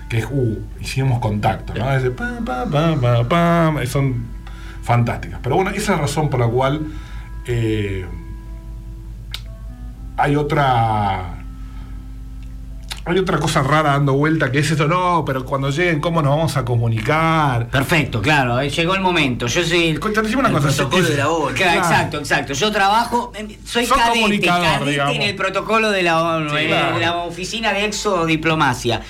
[0.08, 1.91] que es, uh, hicimos contacto, ¿no?
[1.91, 4.26] Es de pam, pam, pam, son
[4.84, 5.39] fantásticas.
[5.41, 6.82] Pero bueno, esa es la razón por la cual
[7.47, 8.06] eh,
[10.17, 11.40] hay otra.
[13.03, 16.35] Hay otra cosa rara dando vuelta que es esto, no, pero cuando lleguen, ¿cómo nos
[16.37, 17.67] vamos a comunicar?
[17.69, 19.47] Perfecto, claro, eh, llegó el momento.
[19.47, 19.99] Yo soy el.
[20.37, 20.67] Una El cosa.
[20.67, 21.55] protocolo es- de la ONU.
[21.55, 21.79] Claro, Claro.
[21.79, 22.53] Exacto, exacto.
[22.53, 24.47] Yo trabajo, em, soy Sos cadete,
[25.15, 26.99] en el protocolo de la ONU, Sí, en claro.
[26.99, 29.01] la oficina de exodiplomacia.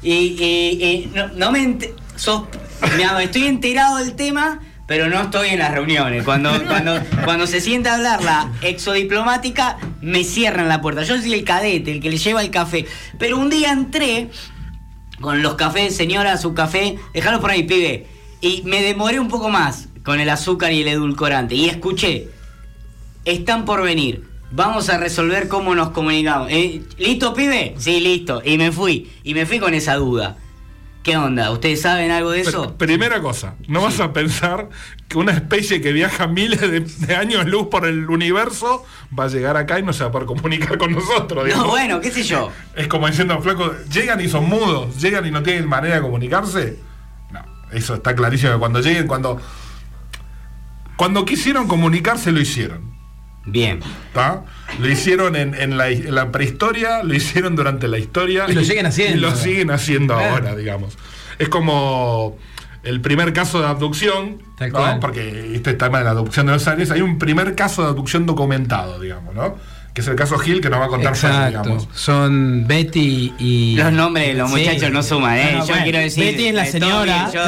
[0.00, 1.76] Y, no, no me
[2.16, 2.44] sos-
[2.96, 4.60] me- estoy enterado del tema,
[4.90, 6.24] pero no estoy en las reuniones.
[6.24, 11.04] Cuando, cuando, cuando se sienta a hablar la exodiplomática, me cierran la puerta.
[11.04, 12.86] Yo soy el cadete, el que le lleva el café.
[13.16, 14.30] Pero un día entré
[15.20, 18.08] con los cafés, señora, su café, déjalo por ahí, pibe.
[18.40, 21.54] Y me demoré un poco más con el azúcar y el edulcorante.
[21.54, 22.26] Y escuché,
[23.24, 24.24] están por venir.
[24.50, 26.48] Vamos a resolver cómo nos comunicamos.
[26.50, 27.76] Eh, ¿Listo, pibe?
[27.78, 28.42] Sí, listo.
[28.44, 29.08] Y me fui.
[29.22, 30.36] Y me fui con esa duda.
[31.02, 31.50] ¿Qué onda?
[31.50, 32.74] ¿Ustedes saben algo de eso?
[32.76, 34.68] Pr- Primera cosa, no vas a pensar
[35.08, 38.84] que una especie que viaja miles de, de años luz por el universo
[39.18, 41.48] va a llegar acá y no se va a poder comunicar con nosotros.
[41.48, 42.52] No, bueno, qué sé yo.
[42.76, 46.78] Es como diciendo, flaco, llegan y son mudos, llegan y no tienen manera de comunicarse.
[47.32, 47.40] No,
[47.72, 49.40] eso está clarísimo que cuando lleguen, cuando.
[50.96, 52.92] Cuando quisieron comunicarse, lo hicieron.
[53.46, 53.80] Bien.
[54.78, 58.46] Lo hicieron en, en la, en la prehistoria, lo hicieron durante la historia.
[58.48, 59.16] Y lo siguen haciendo.
[59.16, 60.34] Y lo siguen haciendo Claro.
[60.34, 60.96] ahora, digamos.
[61.38, 62.36] Es como
[62.82, 64.42] el primer caso de abducción,
[65.00, 68.26] porque este tema de la adopción de los aliens, hay un primer caso de abducción
[68.26, 69.56] documentado, digamos, ¿no?
[70.00, 71.46] Que es el caso Gil, que nos va a contar Exacto.
[71.62, 71.88] digamos.
[71.92, 73.74] Son Betty y.
[73.76, 74.56] Los nombres de los Sí.
[74.60, 75.48] muchachos no suman, ¿eh?
[75.52, 76.24] No, no, yo bueno, quiero decir.
[76.24, 77.30] Betty es la eh, señora.
[77.30, 77.44] bien,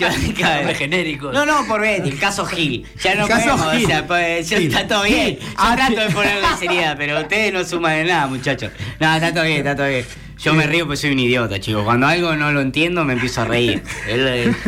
[0.00, 1.32] Yo, yo- genéricos.
[1.32, 2.84] No, no, por Betty, el caso Gil.
[3.04, 3.84] Ya no podemos, Gil.
[3.84, 4.66] o sea, pues, yo- Gil.
[4.74, 5.38] está todo bien.
[5.38, 8.72] Yo Ah, trato de ponerle seriedad, pero ustedes no suman en nada, muchachos.
[8.98, 10.04] No, está todo bien, está todo bien.
[10.42, 11.84] Yo me río porque soy un idiota, chicos.
[11.84, 13.80] Cuando algo no lo entiendo, me empiezo a reír.
[14.08, 14.18] Es,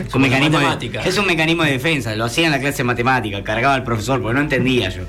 [0.06, 2.14] es un mecanismo de, es un mecanismo de defensa.
[2.14, 5.02] Lo hacía en la clase de matemática, cargaba al profesor porque no entendía yo.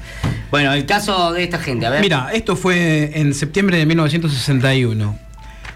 [0.51, 2.01] Bueno, el caso de esta gente, a ver.
[2.01, 5.17] Mira, esto fue en septiembre de 1961.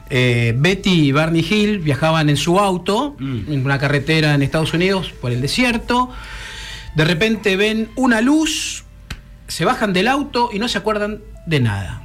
[0.09, 3.51] Eh, Betty y Barney Hill viajaban en su auto, Mm.
[3.53, 6.09] en una carretera en Estados Unidos, por el desierto.
[6.95, 8.83] De repente ven una luz,
[9.47, 12.01] se bajan del auto y no se acuerdan de nada.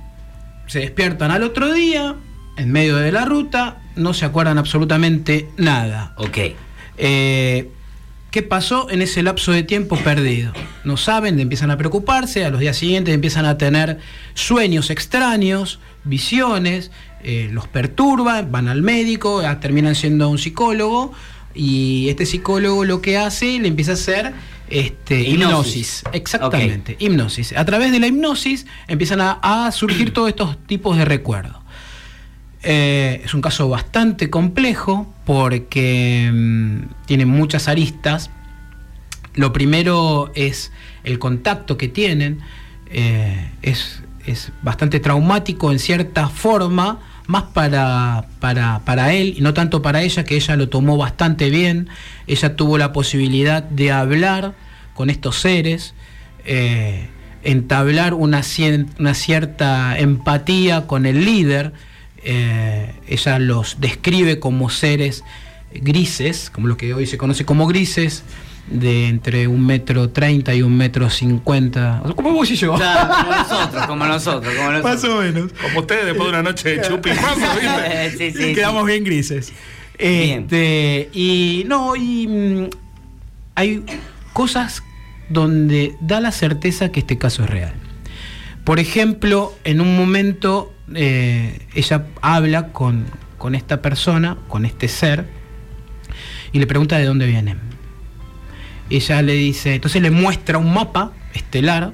[0.66, 2.14] Se despiertan al otro día,
[2.57, 6.14] en medio de la ruta, no se acuerdan absolutamente nada.
[6.16, 6.38] Ok.
[6.98, 7.70] Eh,
[8.30, 10.52] ¿Qué pasó en ese lapso de tiempo perdido?
[10.84, 13.98] No saben, empiezan a preocuparse, a los días siguientes empiezan a tener
[14.34, 16.90] sueños extraños, visiones,
[17.22, 21.12] eh, los perturban, van al médico, ah, terminan siendo un psicólogo
[21.54, 24.34] y este psicólogo lo que hace, le empieza a hacer
[24.68, 26.00] este, Hipnosis.
[26.00, 26.04] hipnosis.
[26.12, 27.56] Exactamente, hipnosis.
[27.56, 31.56] A través de la hipnosis empiezan a, a surgir todos estos tipos de recuerdos.
[32.62, 38.31] Eh, es un caso bastante complejo porque mm, tiene muchas aristas.
[39.35, 40.73] Lo primero es
[41.05, 42.40] el contacto que tienen.
[42.90, 49.53] eh, es, es bastante traumático en cierta forma, más para, para, para él y no
[49.55, 51.88] tanto para ella, que ella lo tomó bastante bien.
[52.27, 54.55] Ella tuvo la posibilidad de hablar
[54.94, 55.94] con estos seres.
[56.44, 57.09] eh,
[57.44, 61.73] entablar una, cien- una cierta empatía con el líder.
[62.30, 65.24] Eh, ella los describe como seres
[65.72, 68.22] grises, como lo que hoy se conoce como grises,
[68.66, 72.02] de entre un metro treinta y un metro cincuenta.
[72.14, 72.74] Como vos y yo.
[72.74, 74.94] Claro, como nosotros, como nosotros, como nosotros.
[74.94, 75.52] Más o menos.
[75.54, 77.10] Como ustedes después de una noche de chupi
[78.18, 78.92] sí, sí, Quedamos sí.
[78.92, 79.52] bien grises.
[79.98, 80.42] Bien.
[80.42, 82.70] Este, y no, y mm,
[83.54, 83.84] hay
[84.34, 84.82] cosas
[85.30, 87.72] donde da la certeza que este caso es real.
[88.64, 95.27] Por ejemplo, en un momento eh, ella habla con, con esta persona, con este ser,
[96.53, 97.57] y le pregunta de dónde viene.
[98.90, 101.92] Ella le dice, entonces le muestra un mapa estelar,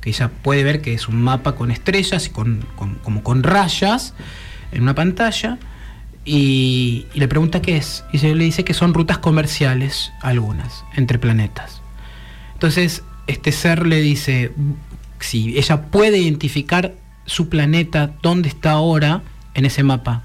[0.00, 2.64] que ella puede ver que es un mapa con estrellas y con,
[3.02, 4.14] como con rayas
[4.72, 5.58] en una pantalla,
[6.24, 8.04] y, y le pregunta qué es.
[8.12, 11.80] Y se le dice que son rutas comerciales, algunas, entre planetas.
[12.52, 14.52] Entonces, este ser le dice,
[15.20, 16.94] si ella puede identificar
[17.28, 19.22] su planeta, dónde está ahora
[19.54, 20.24] en ese mapa.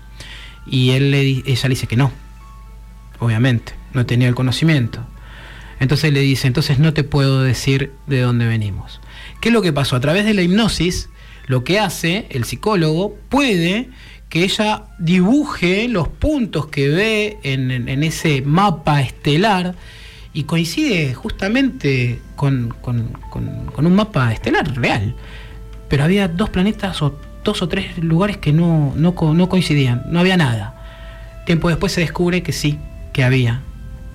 [0.66, 2.12] Y él le, ella le dice que no,
[3.20, 5.06] obviamente, no tenía el conocimiento.
[5.80, 9.02] Entonces le dice, entonces no te puedo decir de dónde venimos.
[9.42, 9.98] ¿Qué es lo que pasó?
[9.98, 11.10] A través de la hipnosis,
[11.48, 13.90] lo que hace el psicólogo puede
[14.30, 19.76] que ella dibuje los puntos que ve en, ese mapa estelar
[20.34, 22.74] y coincide justamente con
[23.78, 25.16] un mapa estelar real.
[25.94, 30.20] Pero había dos planetas o dos o tres lugares que no, no, no coincidían, no
[30.22, 30.74] había nada.
[31.46, 32.80] Tiempo después se descubre que sí,
[33.12, 33.62] que había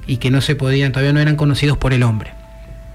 [0.05, 2.33] y que no se podían, todavía no eran conocidos por el hombre.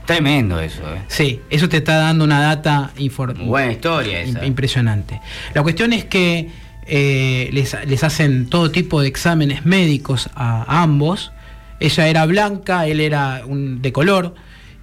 [0.06, 1.00] Tremendo eso, eh.
[1.08, 2.92] Sí, eso te está dando una data
[3.46, 4.46] Buena historia esa.
[4.46, 5.22] impresionante.
[5.54, 6.50] La cuestión es que
[6.86, 11.32] eh, les, les hacen todo tipo de exámenes médicos a, ambos.
[11.80, 14.36] Ella era blanca, él era un- de color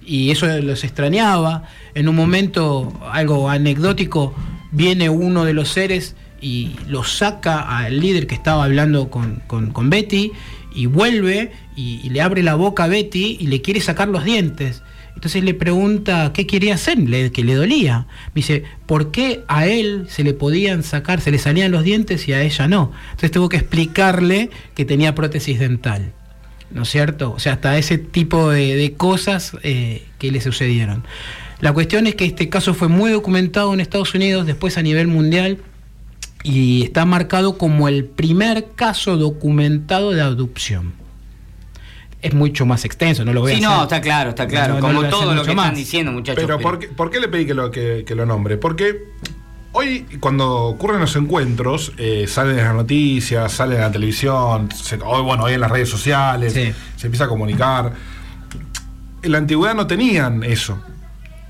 [0.05, 1.63] y eso los extrañaba.
[1.93, 4.33] En un momento, algo anecdótico,
[4.71, 9.89] viene uno de los seres y lo saca al líder que estaba hablando con, con-
[9.89, 10.31] Betty
[10.73, 14.81] y vuelve y, le abre la boca a Betty y le quiere sacar los dientes.
[15.13, 16.97] Entonces le pregunta qué quería hacer,
[17.31, 18.07] que le dolía.
[18.27, 22.27] Me dice, ¿por qué a él se le podían sacar, se le salían los dientes
[22.27, 22.91] y a ella no?
[23.11, 26.13] Entonces tuvo que explicarle que tenía prótesis dental.
[26.73, 27.33] ¿No es cierto?
[27.33, 31.03] O sea, hasta ese tipo de, de cosas eh, que le sucedieron.
[31.59, 35.07] La cuestión es que este caso fue muy documentado en Estados Unidos, después a nivel
[35.07, 35.59] mundial,
[36.43, 40.93] y está marcado como el primer caso documentado de adopción.
[42.21, 43.77] Es mucho más extenso, no lo voy Sí, a hacer.
[43.77, 44.75] no, está claro, está claro.
[44.75, 46.43] No, no como lo todo lo que están diciendo, muchachos.
[46.43, 48.57] Pero ¿por qué, por qué le pedí que lo, que, que lo nombre?
[48.57, 48.95] Porque
[49.73, 54.99] hoy, cuando ocurren los encuentros, eh, salen en las noticias, salen en la televisión, se-
[55.03, 56.71] hoy, bueno, hoy en las redes sociales, Sí.
[56.97, 57.93] se empieza a comunicar.
[59.23, 60.77] En la antigüedad no tenían eso.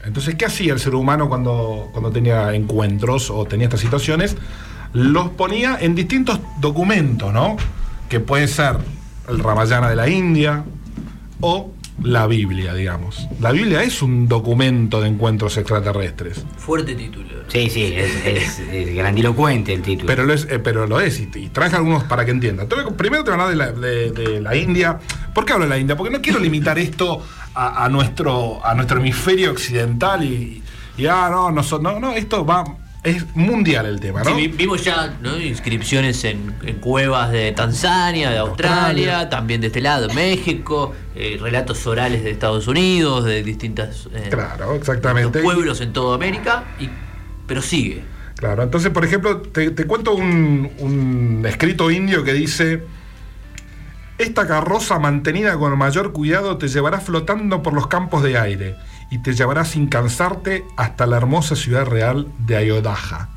[0.04, 4.36] Entonces, ¿qué hacía el ser humano cuando, cuando tenía encuentros o tenía estas situaciones?
[4.94, 7.56] Los ponía en distintos documentos, ¿no?
[8.10, 8.78] Que puede ser
[9.30, 10.64] el Ramayana de la India
[11.40, 11.72] o
[12.04, 13.28] la Biblia, digamos.
[13.40, 17.30] La Biblia es un documento de encuentros extraterrestres, Fuerte título.
[17.48, 20.08] Sí, sí, es, es- es grandilocuente el título.
[20.08, 22.68] pero lo es, eh, pero lo es y, y traje algunos para que entiendan.
[22.70, 25.00] Voy primero te van a hablar de la, de- de la India.
[25.34, 25.96] ¿Por qué hablo de la India?
[25.98, 27.22] Porque no quiero limitar esto
[27.54, 30.64] a, a nuestro, a nuestro hemisferio occidental y,
[30.98, 32.64] y, ah, no, no, no, no, esto va
[33.04, 34.36] es mundial el tema, ¿no?
[34.36, 35.40] Sí, vimos ya ¿no?
[35.40, 39.30] inscripciones en, en, cuevas de Tanzania, de Australia, Australia.
[39.30, 44.76] también de este lado, México, eh, relatos orales de Estados Unidos, de distintas eh, claro,
[44.76, 45.40] exactamente.
[45.40, 46.90] pueblos en toda América, y,
[47.48, 48.04] pero sigue.
[48.36, 52.84] Claro, entonces, por ejemplo, te, te cuento un, un escrito indio que dice,
[54.20, 58.76] esta carroza mantenida con mayor cuidado te llevará flotando por los campos de aire
[59.12, 63.30] y te llevará sin cansarte hasta la hermosa ciudad real de Ayodhya.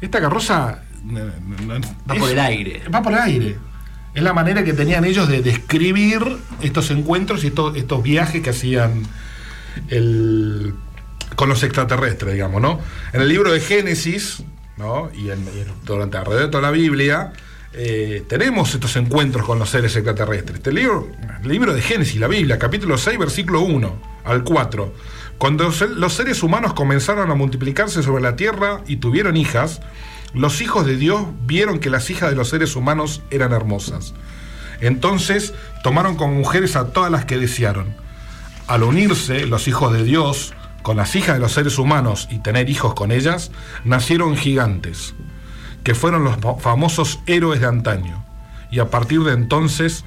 [0.00, 2.82] Esta carroza va es, por el aire.
[2.94, 3.56] Va por el aire.
[4.14, 6.22] Es la manera que tenían ellos de describir
[6.60, 9.02] estos encuentros y estos, estos viajes que hacían
[9.88, 10.74] el,
[11.34, 12.78] con los extraterrestres, digamos, ¿no?
[13.12, 14.44] En el libro de Génesis,
[14.76, 15.10] ¿no?
[15.14, 17.32] Y, en, y durante alrededor de toda la Biblia,
[17.76, 20.58] eh, tenemos estos encuentros con los seres extraterrestres.
[20.58, 21.08] Este libro,
[21.42, 24.94] el libro de Génesis, la Biblia, capítulo 6, versículo 1 al 4.
[25.38, 29.80] Cuando los seres humanos comenzaron a multiplicarse sobre la tierra y tuvieron hijas,
[30.32, 34.14] los hijos de Dios vieron que las hijas de los seres humanos eran hermosas.
[34.80, 35.52] Entonces
[35.82, 37.96] tomaron como mujeres a todas las que desearon.
[38.68, 42.70] Al unirse los hijos de Dios con las hijas de los seres humanos y tener
[42.70, 43.50] hijos con ellas,
[43.84, 45.14] nacieron gigantes
[45.84, 48.24] que fueron los famosos héroes de antaño,
[48.70, 50.04] y a partir de entonces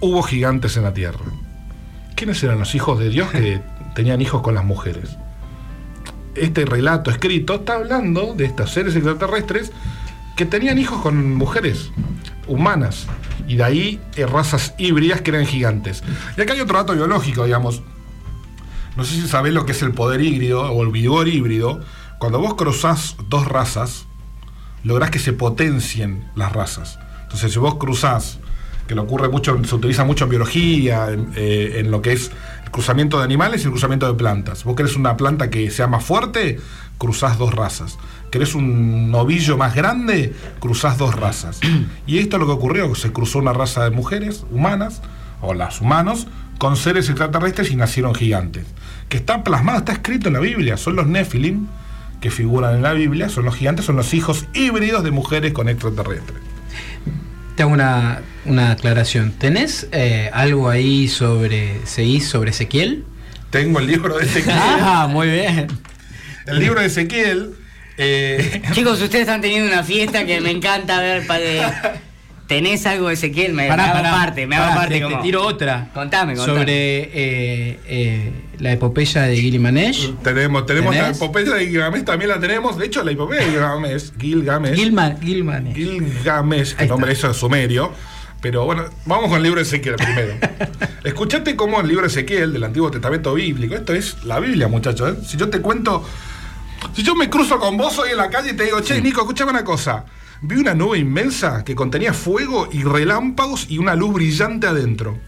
[0.00, 1.24] hubo gigantes en la tierra.
[2.14, 3.60] ¿Quiénes eran los hijos de Dios que
[3.94, 5.16] tenían hijos con las mujeres?
[6.36, 9.72] Este relato escrito está hablando de estos seres extraterrestres
[10.36, 11.90] que tenían hijos con mujeres
[12.46, 13.06] humanas,
[13.48, 16.02] y de ahí eh, razas híbridas que eran gigantes.
[16.36, 17.82] Y acá hay otro dato biológico, digamos.
[18.96, 21.80] No sé si sabés lo que es el poder híbrido o el vigor híbrido.
[22.18, 24.06] Cuando vos cruzás dos razas,
[24.84, 26.98] lográs que se potencien las razas.
[27.22, 28.38] Entonces, si vos cruzás,
[28.86, 32.30] que lo ocurre mucho, se utiliza mucho en biología, en, eh, en, lo que es
[32.64, 34.64] el cruzamiento de animales y el cruzamiento de plantas.
[34.64, 36.60] Vos querés una planta que sea más fuerte,
[36.98, 37.98] cruzás dos razas.
[38.30, 41.60] Querés un novillo más grande, cruzás dos razas.
[42.06, 45.00] Y esto es lo que ocurrió, se cruzó una raza de mujeres humanas,
[45.40, 46.26] o las humanos,
[46.58, 48.66] con seres extraterrestres y nacieron gigantes.
[49.08, 51.66] Que está plasmado, está escrito en la Biblia, son los Nephilim,
[52.24, 55.68] que figuran en la Biblia, son los gigantes, son los hijos híbridos de mujeres con
[55.68, 56.38] extraterrestres.
[57.54, 59.32] Te hago una, una aclaración.
[59.32, 63.04] ¿Tenés eh, algo ahí sobre, seguís sobre Ezequiel?
[63.50, 64.56] Tengo el libro de Ezequiel.
[64.58, 65.66] ah, muy bien.
[66.46, 67.50] El libro de Ezequiel.
[67.98, 68.62] Eh...
[68.72, 71.26] Chicos, ustedes están teniendo una fiesta que me encanta ver.
[71.26, 72.00] Para
[72.46, 73.54] ¿Tenés algo de Ezequiel?
[73.54, 74.94] Me, pará, me hago pará, parte, me hago pará, parte.
[74.94, 75.16] te, como...
[75.16, 75.90] te tiro otra.
[75.94, 76.58] Contame, contame.
[76.58, 80.14] Sobre eh, eh, la epopeya de Gilgamesh.
[80.22, 81.10] Tenemos, tenemos ¿Tenés?
[81.10, 82.76] la epopeya de Gilgamesh, también la tenemos.
[82.76, 85.74] De hecho, la epopeya de Gilgamesh, Gilgamesh, Gilman, Gilmanesh.
[85.74, 87.92] Gilgamesh, que Ahí nombre eso es sumerio.
[88.42, 90.34] Pero bueno, vamos con el libro de Ezequiel primero.
[91.04, 95.14] Escuchate cómo el libro de Ezequiel del Antiguo Testamento Bíblico, esto es la Biblia, muchachos.
[95.16, 95.20] ¿eh?
[95.26, 96.04] Si yo te cuento,
[96.92, 99.22] si yo me cruzo con vos hoy en la calle y te digo, che, Nico,
[99.22, 100.04] escúchame una cosa.
[100.46, 105.18] Vi una nube inmensa que contenía fuego y relámpagos y una luz brillante adentro.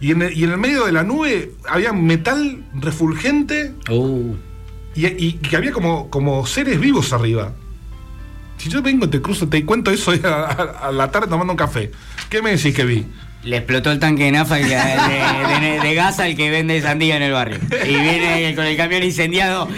[0.00, 4.34] Y en el, y en el medio de la nube había metal refulgente Uh,
[4.94, 7.52] y, y que había como, como seres vivos arriba.
[8.56, 11.90] Si yo vengo, te cruzo, te cuento eso a- a la tarde tomando un café.
[12.28, 13.06] ¿Qué me decís que vi?
[13.42, 17.22] Le explotó el tanque de nafa de, de- de gas al que vende sandía en
[17.22, 17.58] el barrio.
[17.84, 19.68] Y viene con el camión incendiado.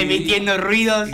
[0.00, 1.10] emitiendo, ruidos.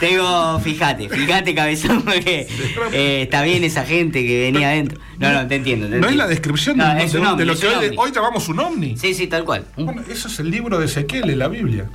[0.00, 2.46] Te digo, fíjate, fíjate, cabezón, porque
[2.92, 4.98] eh, está bien esa gente que venía adentro.
[5.18, 5.88] No, no, te entiendo.
[5.88, 7.96] te No es la descripción No, de, es lo es que un hoy, ovni.
[7.98, 8.96] hoy llamamos un ovni.
[8.96, 9.64] Sí, sí, tal cual.
[9.76, 11.86] Bueno, eso es el libro de Ezequiel en la Biblia.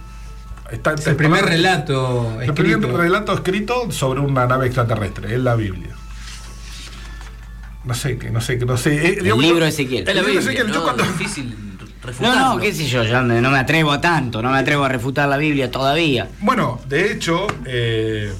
[0.71, 2.97] Está, Es el primer relato El primer escrito.
[2.97, 5.89] relato escrito sobre una nave extraterrestre, en la Biblia.
[7.83, 8.95] No sé, que no sé, que no sé.
[8.95, 10.03] Eh, El digamos, libro yo- de Ezequiel.
[10.03, 10.83] En El libro de Ezequiel, yo ¿no?
[10.83, 12.55] cuando- difícil No, refutarlo.
[12.55, 15.27] no, qué sé yo, yo no me atrevo a tanto, no me atrevo a refutar
[15.27, 16.29] la Biblia todavía.
[16.39, 18.31] Bueno, de hecho, eh,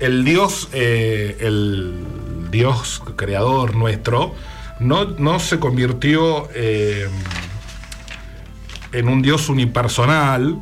[0.00, 4.34] el Dios, eh, el Dios creador nuestro,
[4.80, 7.08] no, no se convirtió eh,
[8.92, 10.58] en un Dios unipersonal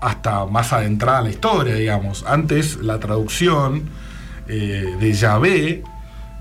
[0.00, 2.24] hasta más adentrada la historia, digamos.
[2.26, 3.88] Antes la traducción
[4.48, 5.82] eh, de Yahvé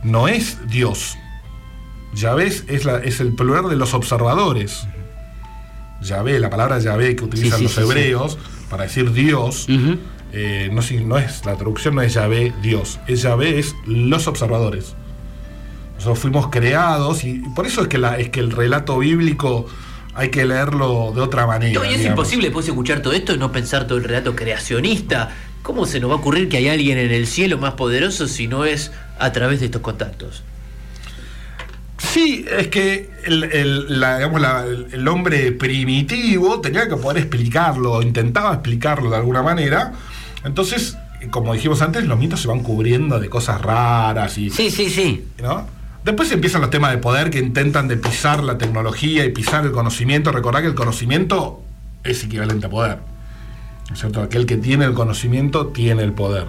[0.04, 1.18] no es Dios.
[2.14, 4.88] Yahvé es, es la- es el plural de los observadores.
[6.02, 7.82] Yahvé, la palabra Yahvé que utilizan sí, los sí.
[7.82, 8.38] hebreos
[8.70, 9.68] para decir Dios,
[10.34, 13.00] eh, no, es, la traducción no es Yahvé, Dios.
[13.08, 14.94] Es Yahvé, es los observadores.
[15.96, 19.66] Nosotros fuimos creados y, por eso es que, la, es que el relato bíblico
[20.14, 21.80] hay que leerlo de otra manera.
[21.80, 22.20] No, y es digamos.
[22.20, 25.32] imposible después escuchar todo esto y no pensar todo el relato creacionista.
[25.66, 28.48] ¿Cómo se nos va a ocurrir que hay alguien en el cielo más poderoso si
[28.48, 30.44] no es a través de estos contactos?
[31.98, 37.18] Sí, es que el, el- la- digamos, la- el- el hombre primitivo tenía que poder
[37.18, 39.94] explicarlo, intentaba explicarlo de alguna manera.
[40.44, 40.98] Entonces,
[41.32, 44.52] como dijimos antes, los mitos se van cubriendo de cosas raras y.
[44.52, 45.26] Sí, sí, sí.
[45.42, 45.68] ¿no?
[46.04, 49.72] Después empiezan los temas de poder que intentan de pisar la tecnología y pisar el
[49.72, 50.32] conocimiento.
[50.32, 51.64] Recordad que el conocimiento
[52.04, 53.00] es equivalente a poder.
[53.90, 54.22] ¿No es cierto?
[54.22, 56.46] Aquel que tiene el conocimiento tiene el poder.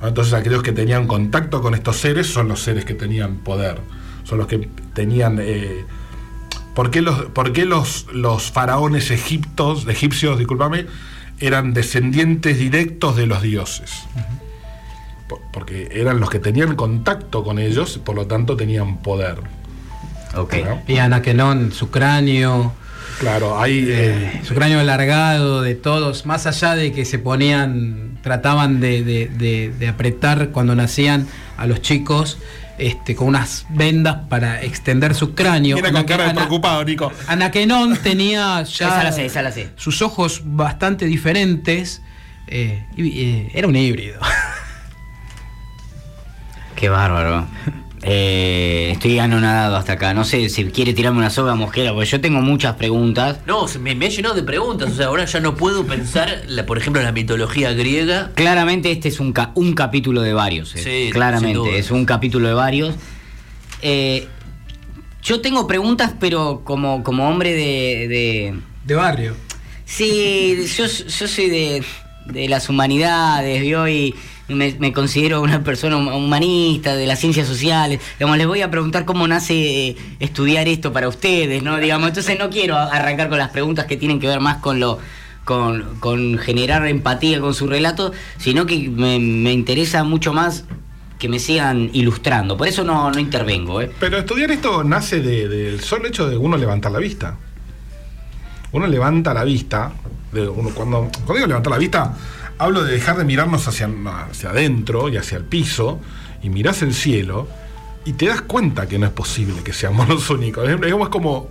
[0.00, 0.08] ¿no?
[0.08, 3.80] Entonces aquellos que tenían contacto con estos seres son los seres que tenían poder.
[4.24, 5.38] Son los que tenían...
[5.40, 5.84] eh,
[6.74, 10.86] ¿Por qué los, por qué los, los faraones egiptos, egipcios, discúlpame,
[11.40, 13.90] eran descendientes directos de los dioses?
[15.28, 19.40] Por- Porque eran los que tenían contacto con ellos, por lo tanto tenían poder.
[20.36, 20.54] Ok.
[20.64, 20.82] ¿no?
[20.86, 22.72] Y Anakenón, su cráneo,
[23.18, 23.84] Claro, hay...
[23.88, 29.26] eh, su cráneo alargado de todos, más allá de que se ponían, trataban de, de-
[29.28, 32.38] de- de apretar cuando nacían a los chicos
[32.78, 35.74] este, con unas vendas para extender su cráneo.
[35.76, 37.12] Viene con cara de Ana- preocupado, Nico.
[37.26, 39.70] Anakenón tenía ya Esa la sé, esa la sé.
[39.74, 42.02] sus ojos bastante diferentes.
[42.46, 44.20] eh, y, eh, era un híbrido.
[46.76, 47.46] Qué bárbaro.
[48.02, 50.14] Eh, estoy anonadado hasta acá.
[50.14, 53.38] No sé si quiere tirarme una soga mosquera, porque yo tengo muchas preguntas.
[53.46, 54.90] No, se me, me ha llenado de preguntas.
[54.92, 58.30] O sea, ahora ya no puedo pensar, la, por ejemplo, en la mitología griega.
[58.34, 60.74] Claramente este es un, ca- un capítulo de varios.
[60.76, 60.78] eh.
[61.06, 61.12] Sí.
[61.12, 62.94] Claramente, es un capítulo de varios.
[63.82, 64.28] Eh,
[65.22, 69.34] yo tengo preguntas, pero como, como hombre de, de- De barrio.
[69.84, 71.82] Sí, yo, yo soy de,
[72.32, 73.88] de las humanidades, ¿vio?
[73.88, 74.14] Y
[74.48, 78.00] me, considero una persona hum- humanista, de las ciencias sociales.
[78.18, 81.78] Digamos, les voy a preguntar cómo nace eh, estudiar esto para ustedes, ¿no?
[81.78, 84.98] Digamos, entonces no quiero arrancar con las preguntas que tienen que ver más con lo...
[85.44, 89.16] Con, generar empatía con su relato, sino que me,
[89.50, 90.64] interesa mucho más
[91.18, 92.58] que me sigan ilustrando.
[92.58, 93.90] Por eso no, intervengo, ¿eh?
[93.98, 97.38] Pero estudiar esto nace de- del solo hecho de uno levantar la vista.
[98.72, 99.92] Uno levanta la vista,
[100.32, 102.16] de uno, cuando, cuando digo levantar la vista,
[102.58, 103.88] hablo de dejar de mirarnos hacia,
[104.30, 106.00] hacia adentro y hacia el piso,
[106.42, 107.48] y mirás el cielo,
[108.04, 110.68] y te das cuenta que no es posible que seamos los únicos.
[110.68, 111.48] Es, es como.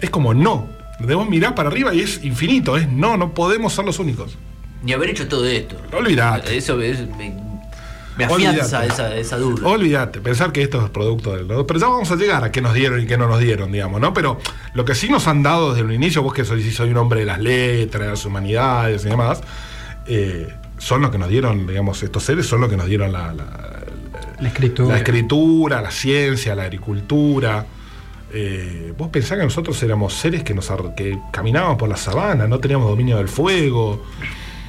[0.00, 0.68] Es como no.
[1.00, 4.36] Debemos mirar para arriba y es infinito, es no, no podemos ser los únicos.
[4.82, 5.76] Ni haber hecho todo esto.
[5.92, 6.56] Olvidate.
[6.56, 7.34] Eso es- me,
[8.16, 8.86] me afianza Olvídate.
[8.86, 9.66] esa, esa duda.
[9.68, 11.46] Olvídate, pensar que esto es producto del.
[11.46, 14.00] Pero ya vamos a llegar a qué nos dieron y qué no nos dieron, digamos,
[14.00, 14.12] ¿no?
[14.14, 14.38] Pero
[14.74, 16.96] lo que sí nos han dado desde un inicio, vos que soy, sí soy un
[16.98, 19.40] hombre de las letras, de las humanidades y demás,
[20.06, 20.48] eh,
[20.78, 23.80] son los que nos dieron, digamos, estos seres son los que nos dieron la, la-
[24.40, 24.92] La escritura.
[24.94, 27.64] la escritura, la ciencia, la agricultura.
[28.32, 32.58] Eh, vos pensás que nosotros éramos seres que, nos que caminábamos por la sabana, no
[32.58, 34.04] teníamos dominio del fuego.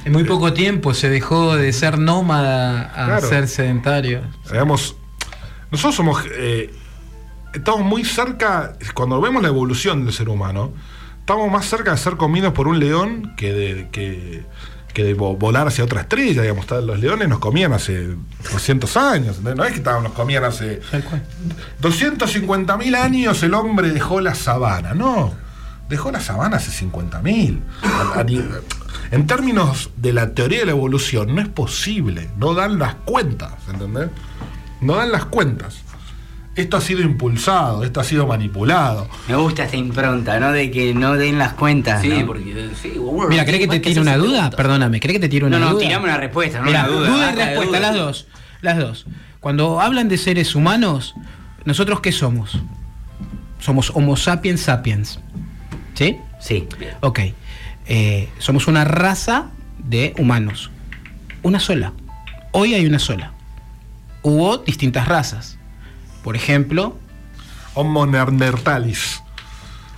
[0.06, 3.28] En muy poco tiempo se dejó de ser nómada a Claro.
[3.28, 4.22] ser sedentario.
[4.50, 4.94] Digamos,
[5.72, 6.22] nosotros somos.
[6.30, 6.72] eh,
[7.52, 10.72] estamos muy cerca, cuando vemos la evolución del ser humano,
[11.18, 14.44] estamos más cerca de ser comidos por un león que de, que,
[14.94, 16.42] que de vo- volar hacia otra estrella.
[16.42, 18.14] Digamos, los leones nos comían hace
[18.52, 20.82] 200 años, no es que nos comían hace.
[20.88, 21.24] Tal cual.
[21.82, 25.34] 250.000 años el hombre dejó la sabana, no.
[25.88, 27.60] Dejó la sabana hace 50.000.
[29.10, 32.28] En términos de la teoría de la evolución, no es posible.
[32.38, 34.08] No dan las cuentas, ¿entendés?
[34.80, 35.78] No dan las cuentas.
[36.56, 39.08] Esto ha sido impulsado, esto ha sido manipulado.
[39.28, 40.52] Me gusta esta impronta, ¿no?
[40.52, 42.00] De que no den las cuentas.
[42.00, 42.26] Sí, ¿no?
[42.26, 42.94] porque sí,
[43.28, 44.48] Mira, no ¿cree que te tire una duda?
[44.50, 45.82] Perdóname, ¿cree que te tire una No, no, duda?
[45.84, 47.08] tirame una respuesta, no Mira, una duda.
[47.10, 47.80] duda y respuesta, duda.
[47.80, 48.26] las dos.
[48.62, 49.06] Las dos.
[49.40, 51.14] Cuando hablan de seres humanos,
[51.66, 52.58] ¿nosotros qué somos?
[53.58, 55.20] Somos Homo sapiens sapiens.
[55.94, 56.16] ¿Sí?
[56.40, 56.66] Sí.
[57.00, 57.20] Ok.
[57.88, 59.46] Eh, somos una raza
[59.78, 60.70] de humanos.
[61.42, 61.92] Una sola.
[62.52, 63.32] Hoy hay una sola.
[64.22, 65.58] Hubo distintas razas.
[66.24, 66.98] Por ejemplo,
[67.74, 69.22] Homo neandertalis.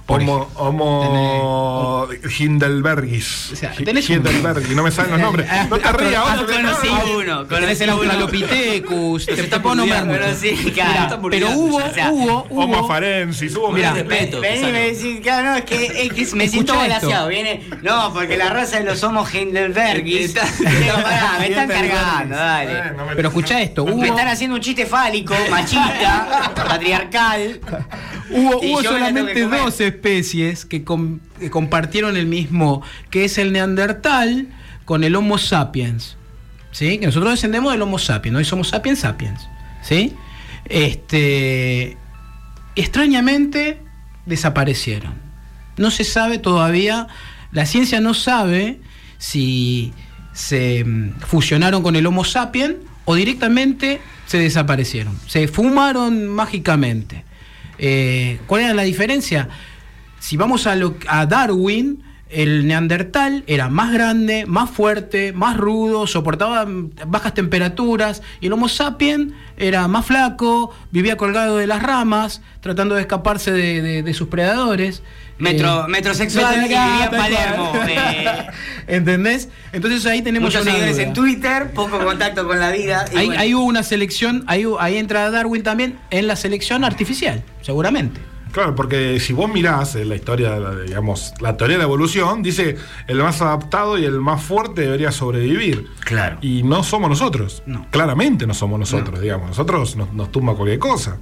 [0.09, 3.51] Por Homo, homo Hindelbergis.
[3.53, 5.47] O sea, Hi- tenés un- Hindelbergis, no me salen los nombres.
[5.51, 7.91] Ah, No te rías, ah, vos, conocí no, uno, tenés el.
[7.91, 11.19] Australopithecus, te, puedo nombrar pero sí, claro.
[11.19, 12.89] Mira, pero hubo, O sea, hubo, Homo hubo.
[12.89, 14.73] farensis, hubo Mira, respeto, Vení, Susana.
[14.73, 17.29] me decís, claro, no, es que, es que me siento glaciado.
[17.29, 20.35] Viene, no, porque la raza de los homos Hindelbergis.
[20.35, 21.91] Está- Digo, pará, me están Hindelbergis.
[21.93, 22.91] cargando, Eh, dale.
[22.97, 27.61] no me- Pero escucha esto, hubo, Me están haciendo un chiste fálico, machista, patriarcal.
[28.31, 33.53] hubo, Y hubo solamente dos especies que, com- que compartieron el mismo, que es el
[33.53, 34.49] neandertal
[34.85, 36.17] con el Homo sapiens.
[36.71, 36.99] ¿Sí?
[36.99, 39.41] Que nosotros descendemos del Homo sapiens, hoy somos sapiens sapiens.
[39.83, 40.15] ¿Sí?
[40.67, 41.97] Este.
[42.77, 43.81] Extrañamente
[44.27, 45.15] desaparecieron.
[45.77, 47.09] No se sabe todavía,
[47.53, 48.79] la ciencia no sabe
[49.19, 49.93] si
[50.33, 52.75] se mm, fusionaron con el Homo sapiens
[53.05, 55.19] o directamente se desaparecieron.
[55.27, 57.25] Se fumaron mágicamente.
[57.79, 59.49] Eh, ¿Cuál era la diferencia?
[60.19, 66.07] Si vamos a, lo- a Darwin, el neandertal era más grande, más fuerte, más rudo,
[66.07, 66.67] soportaba
[67.07, 72.95] bajas temperaturas, y el Homo sapiens era más flaco, vivía colgado de las ramas, tratando
[72.97, 75.03] de escaparse de, de- de sus predadores.
[75.39, 76.75] Metro- Eh, metrosexual y.
[77.17, 78.47] Palermo, eh.
[78.89, 79.49] ¿Entendés?
[79.73, 81.07] Entonces ahí tenemos Muchos seguidores duda.
[81.07, 83.05] en Twitter, poco contacto con la vida.
[83.13, 83.41] y Ahí, bueno.
[83.41, 88.21] ahí hubo una selección, ahí, ahí entra Darwin también en la selección artificial, seguramente.
[88.53, 92.77] Claro, porque si vos mirás en la historia, digamos, la teoría de la evolución, dice
[93.07, 95.87] el más adaptado y el más fuerte debería sobrevivir.
[96.01, 96.39] Claro.
[96.41, 97.63] Y no somos nosotros.
[97.67, 97.87] No.
[97.91, 99.49] Claramente no somos nosotros, digamos.
[99.49, 101.19] Nosotros nos, nos tumba cualquier cosa.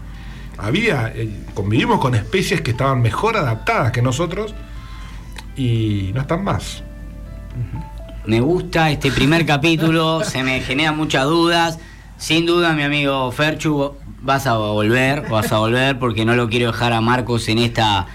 [0.59, 4.55] Había, eh, convivimos con especies que estaban mejor adaptadas que nosotros
[5.57, 6.83] y no están más.
[8.27, 11.79] Me gusta este primer capítulo, se me generan muchas dudas.
[12.19, 16.73] Sin duda, mi amigo Ferchu, vas a volver, vas a volver, porque no lo quiero
[16.73, 18.07] dejar a Marcos en esta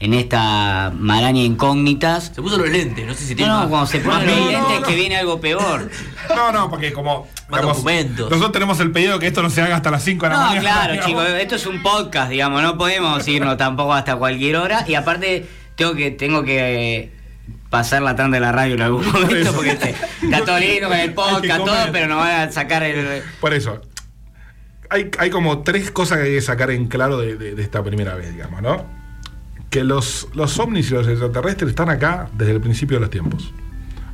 [0.00, 2.30] en esta maraña incógnitas.
[2.32, 4.36] Se puso los lentes, no sé si tiene No, no, cuando se más ponen los
[4.38, 4.52] lentes.
[4.52, 4.86] lentes no, no.
[4.86, 5.90] que viene algo peor.
[6.36, 8.30] No, no, porque como documentos.
[8.30, 10.42] nosotros tenemos el pedido que esto no se haga hasta las 5 de la No,
[10.46, 10.60] mañana.
[10.60, 11.10] claro, digamos.
[11.10, 14.84] chicos, esto es un podcast, digamos, no podemos irnos tampoco hasta cualquier hora.
[14.86, 17.10] Y aparte, tengo que, tengo que
[17.70, 19.90] pasar la tanda de la radio en algún momento, porque este,
[20.22, 23.22] está todo lindo con el podcast, todo, pero nos van a sacar el.
[23.40, 23.80] Por eso,
[24.90, 27.82] hay, hay como tres cosas que hay que sacar en claro de, de- de esta
[27.82, 28.84] primera vez, digamos, ¿no?
[29.70, 33.52] Que los, los ovnis y los extraterrestres están acá desde el principio de los tiempos.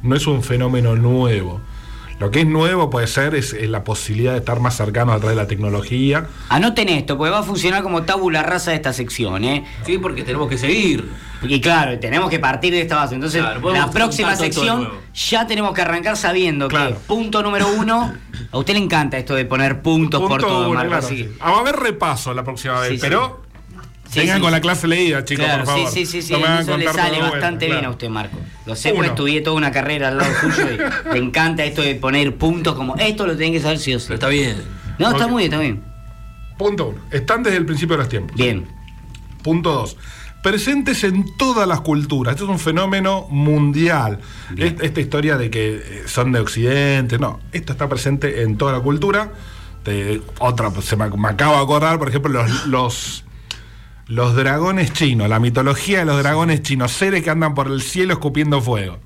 [0.02, 1.60] No es un fenómeno nuevo.
[2.20, 5.18] Lo que es nuevo puede ser es, es la posibilidad de estar más cercanos a
[5.18, 6.26] través de la tecnología.
[6.48, 9.64] Anoten esto, porque va a funcionar como tabula rasa de esta sección, ¿eh?
[9.84, 11.08] Sí, porque tenemos que seguir.
[11.48, 13.14] Y claro, tenemos que partir de esta base.
[13.14, 16.94] Entonces, Claro, la próxima sección ya tenemos que arrancar sabiendo Claro.
[16.94, 18.14] que punto número uno,
[18.50, 21.06] a usted le encanta esto de poner puntos por todo, uno, Marco, claro.
[21.06, 23.42] así Ah, va a haber repaso la próxima vez, Sí, pero
[24.08, 24.42] Sí, vengan sí.
[24.42, 25.90] con la clase leída, chicos, Claro, por favor.
[25.90, 27.88] sí, sí, sí, No me eso le contar sale bastante bien claro.
[27.88, 28.38] a usted, Marco.
[28.66, 31.94] Lo sé, porque estudié toda una carrera al lado suyo y le encanta esto de
[31.96, 34.04] poner puntos como esto lo tienen que saber sí o sí.
[34.08, 34.56] Pero está bien.
[34.98, 35.82] No, está muy bien, está bien.
[36.56, 36.98] Punto uno.
[37.10, 38.36] Están desde el principio de los tiempos.
[38.36, 38.66] Bien.
[39.42, 39.96] Punto 2.
[40.44, 42.34] Presentes en todas las culturas.
[42.34, 44.20] Esto es un fenómeno mundial.
[44.50, 44.76] Bien.
[44.82, 47.40] Esta historia de que eh, son de Occidente, no.
[47.50, 49.32] Esto está presente en toda la cultura.
[50.40, 53.24] Otra, pues, se me, me acabo de acordar, por ejemplo, los, los,
[54.06, 58.12] los dragones chinos, la mitología de los dragones chinos, seres que andan por el cielo
[58.12, 58.98] escupiendo fuego.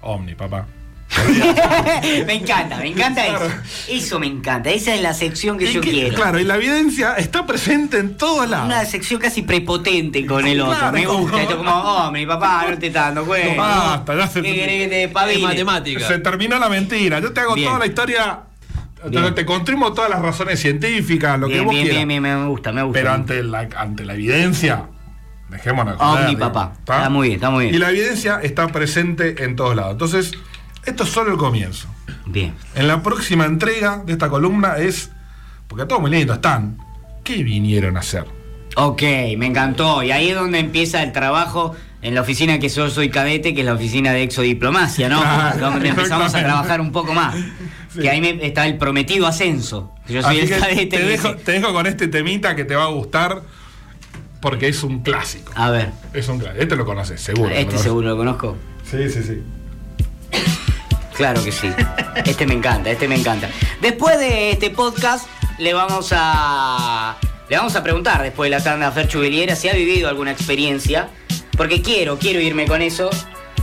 [0.00, 0.66] Omni, papá.
[2.26, 3.54] me encanta, me encanta eso.
[3.88, 4.70] Eso me encanta.
[4.70, 6.14] Esa es la sección que Y yo que- quiero.
[6.16, 8.66] Claro, y la evidencia está presente en todos lados.
[8.66, 10.78] Una sección casi prepotente con el otro.
[10.78, 11.42] Claro, me gusta.
[11.42, 13.54] Esto como, oh, mi papá, no te está dando cuenta.
[13.54, 16.06] No, basta, ya se- ¿Qué querés que te Es matemática.
[16.06, 17.18] Se terminó la mentira.
[17.20, 17.66] Yo te hago Bien.
[17.68, 18.40] toda la historia.
[19.34, 22.06] Te, construimos todas las razones científicas, lo que vos bien, quieras.
[22.06, 22.98] bien, bien, me gusta, me gusta.
[23.00, 24.84] Pero ante la, ante la evidencia,
[25.48, 25.98] dejémonos.
[25.98, 26.72] de Omni, joder, digamos, papá.
[26.96, 27.74] Está muy bien, está muy bien.
[27.74, 29.92] Y la evidencia está presente en todos lados.
[29.92, 30.32] Entonces,
[30.84, 31.88] esto es solo el comienzo.
[32.26, 32.54] Bien.
[32.74, 35.10] En la próxima entrega de esta columna es.
[35.68, 36.78] Porque todo muy lindo, están.
[37.24, 38.24] ¿Qué vinieron a hacer?
[38.76, 39.02] Ok,
[39.36, 40.02] me encantó.
[40.02, 43.60] Y ahí es donde empieza el trabajo en la oficina que yo soy cadete, que
[43.60, 45.20] es la oficina de exodiplomacia, ¿no?
[45.20, 47.34] Claro, donde empezamos a trabajar un poco más.
[47.92, 48.00] Sí.
[48.00, 49.92] Que ahí me- está el prometido ascenso.
[50.08, 50.86] Yo soy Así el que cadete.
[50.86, 53.42] te, dejo, dice- te dejo con este temita que te va a gustar.
[54.40, 55.52] Porque es un clásico.
[55.54, 56.62] A ver, Es un clásico.
[56.62, 57.50] Este lo conoces, seguro.
[57.50, 58.56] este seguro lo conozco.
[58.90, 59.42] Sí, sí, sí.
[61.20, 61.70] Claro que sí.
[62.24, 63.50] Este me encanta, este me encanta.
[63.82, 67.18] Después de este podcast, le vamos a.
[67.46, 70.30] Le vamos a preguntar después de la tanda a Fer Chubeliera si ha vivido alguna
[70.30, 71.10] experiencia.
[71.58, 73.10] Porque quiero, quiero irme con eso,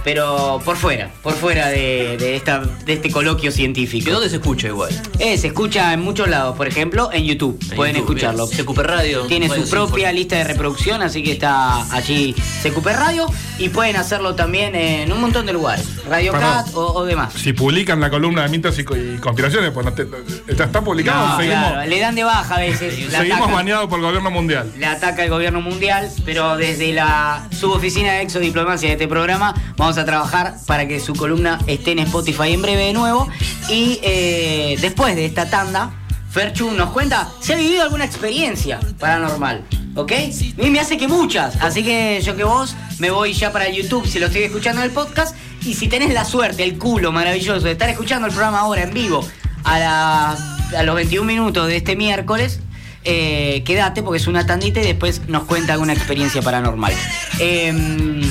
[0.04, 4.12] pero por fuera, por fuera de, de esta, de este coloquio ¿Que científico.
[4.12, 4.90] dónde se escucha igual?
[5.20, 7.58] Eh, se escucha en muchos lados, por ejemplo, en YouTube.
[7.70, 8.48] En Pueden YouTube, escucharlo.
[8.48, 9.22] CQP Radio.
[9.28, 12.34] Tiene su propia lista de reproducción, así que está allí
[12.64, 13.28] CQP Radio.
[13.60, 15.86] Y pueden hacerlo también en un montón de lugares.
[16.08, 16.50] Radio Perdón.
[16.66, 17.34] Cat o, o demás.
[17.34, 20.08] Si publican la columna de mitos y, y conspiraciones, pues no te-
[20.48, 21.28] está, está publicado.
[21.28, 23.12] No, seguimos claro, le dan de baja a veces.
[23.12, 24.72] la seguimos baneados por el gobierno mundial.
[24.78, 29.97] Le ataca el gobierno mundial, pero desde la suboficina de Exodiplomacia de este programa vamos
[29.98, 33.28] a trabajar para que su columna esté en Spotify en breve de nuevo.
[33.70, 35.92] Y eh, después de esta tanda,
[36.32, 39.64] Ferchu nos cuenta si ha vivido alguna experiencia paranormal.
[39.96, 40.12] ¿Ok?
[40.58, 41.56] Mí me hace que muchas.
[41.62, 44.88] Así que yo que vos me voy ya para YouTube si lo estoy escuchando en
[44.88, 45.36] el podcast.
[45.66, 48.94] Y si tenés la suerte, el culo maravilloso de estar escuchando el programa ahora en
[48.94, 49.26] vivo
[49.64, 52.60] a, la- los 21 minutos de este miércoles,
[53.04, 56.94] eh, quédate porque es una tandita y después nos cuenta alguna experiencia paranormal.
[57.40, 58.22] Eh,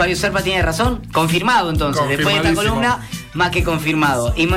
[0.00, 2.08] Fabio Serpa tiene razón, confirmado entonces.
[2.08, 4.32] Después de esta columna, más que confirmado.
[4.34, 4.48] Y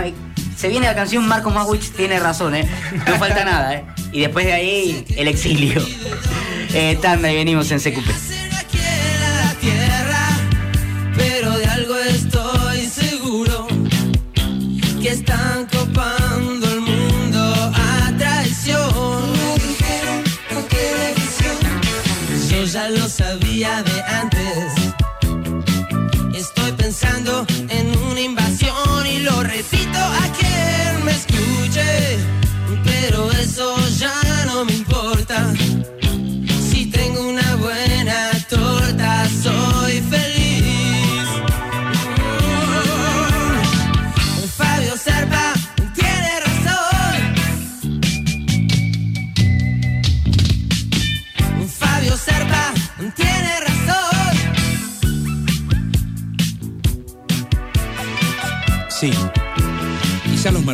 [0.56, 2.66] se viene la canción Marcos Mawich tiene razón, ¿eh?
[3.06, 3.86] No falta nada, ¿eh?
[4.14, 5.86] Y después de ahí, el exilio.
[6.76, 8.10] Eh, tanda y venimos en CQP.
[8.58, 10.28] aquí en la tierra,
[11.16, 13.68] pero de algo estoy seguro
[15.00, 19.22] que están copando el mundo a traición.
[22.50, 24.03] Yo ya lo sabía de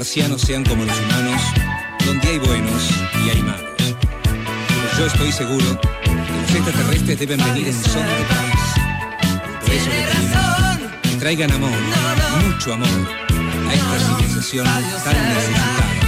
[0.09, 1.39] marcianos sean como los humanos,
[2.03, 2.89] donde hay buenos
[3.23, 3.69] y hay malos.
[3.77, 8.73] Pero yo estoy seguro que los extraterrestres deben venir en son de paz.
[9.61, 9.89] Por eso
[11.03, 11.69] que traigan amor,
[12.43, 12.87] mucho amor,
[13.67, 15.98] a esta civilización tan necesitada.